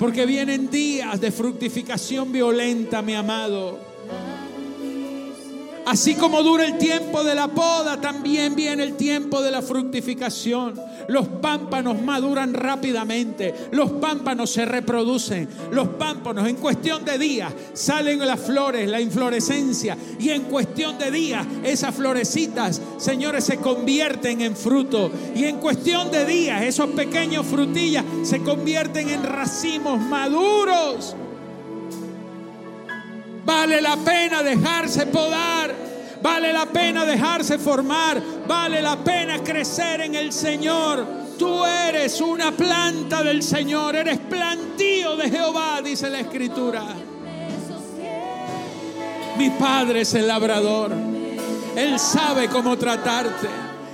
[0.00, 3.78] Porque vienen días de fructificación violenta, mi amado.
[5.90, 10.80] Así como dura el tiempo de la poda, también viene el tiempo de la fructificación.
[11.08, 18.24] Los pámpanos maduran rápidamente, los pámpanos se reproducen, los pámpanos en cuestión de días salen
[18.24, 24.54] las flores, la inflorescencia, y en cuestión de días esas florecitas, señores, se convierten en
[24.54, 31.16] fruto, y en cuestión de días esos pequeños frutillas se convierten en racimos maduros.
[33.44, 35.74] Vale la pena dejarse podar.
[36.22, 38.20] Vale la pena dejarse formar.
[38.46, 41.06] Vale la pena crecer en el Señor.
[41.38, 43.96] Tú eres una planta del Señor.
[43.96, 46.84] Eres plantío de Jehová, dice la Escritura.
[49.38, 50.92] Mi Padre es el labrador.
[51.76, 53.48] Él sabe cómo tratarte.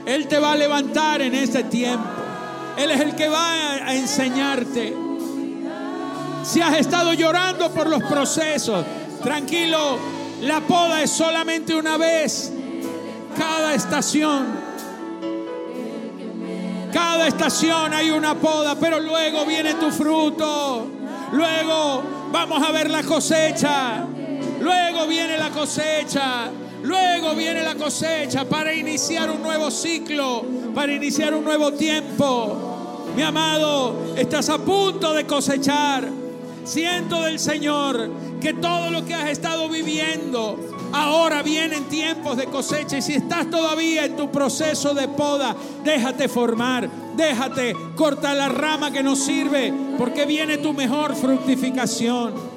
[0.05, 2.09] Él te va a levantar en este tiempo.
[2.77, 4.95] Él es el que va a enseñarte.
[6.43, 8.85] Si has estado llorando por los procesos,
[9.27, 9.99] Tranquilo,
[10.43, 12.53] la poda es solamente una vez.
[13.37, 14.47] Cada estación.
[16.93, 20.87] Cada estación hay una poda, pero luego viene tu fruto.
[21.33, 24.07] Luego vamos a ver la cosecha.
[24.61, 26.49] Luego viene la cosecha.
[26.85, 33.09] Luego viene la cosecha para iniciar un nuevo ciclo, para iniciar un nuevo tiempo.
[33.17, 36.26] Mi amado, estás a punto de cosechar.
[36.67, 38.11] Siento del Señor
[38.41, 40.59] que todo lo que has estado viviendo
[40.93, 42.99] ahora vienen tiempos de cosecha.
[42.99, 45.55] Y si estás todavía en tu proceso de poda,
[45.85, 52.56] déjate formar, déjate cortar la rama que no sirve porque viene tu mejor fructificación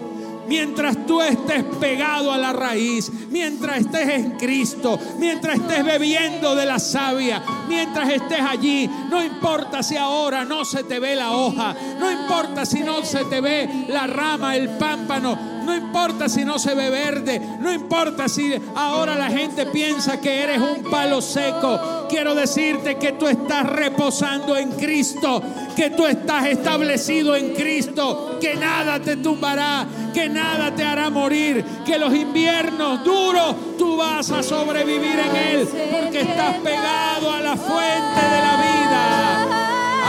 [0.49, 6.65] mientras tú estés pegado a la raíz, mientras estés en Cristo, mientras estés bebiendo de
[6.65, 11.75] la savia, mientras estés allí, no importa si ahora no se te ve la hoja,
[11.99, 16.59] no importa si no se te ve la rama, el pámpano, no importa si no
[16.59, 22.07] se ve verde, no importa si ahora la gente piensa que eres un palo seco.
[22.09, 25.41] Quiero decirte que tú estás reposando en Cristo,
[25.75, 31.63] que tú estás establecido en Cristo, que nada te tumbará, que nada te hará morir,
[31.85, 37.55] que los inviernos duros tú vas a sobrevivir en Él, porque estás pegado a la
[37.55, 38.79] fuente de la vida.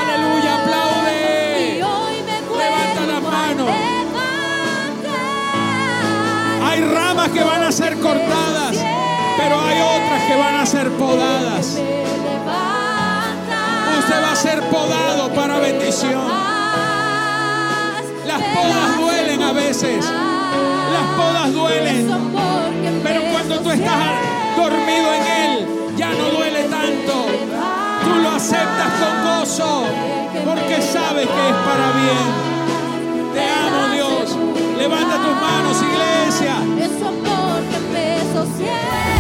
[0.00, 0.49] Aleluya,
[7.28, 8.76] que van a ser cortadas,
[9.36, 11.78] pero hay otras que van a ser podadas.
[13.98, 16.22] Usted va a ser podado para bendición.
[18.26, 20.04] Las podas duelen a veces.
[20.06, 22.08] Las podas duelen.
[23.02, 24.00] Pero cuando tú estás
[24.56, 25.66] dormido en Él,
[25.96, 27.26] ya no duele tanto.
[28.02, 29.84] Tú lo aceptas con gozo
[30.46, 33.34] porque sabes que es para bien.
[33.34, 34.36] Te amo Dios.
[34.78, 36.19] Levanta tus manos, iglesia.
[36.90, 39.19] Es amor que empezó siempre.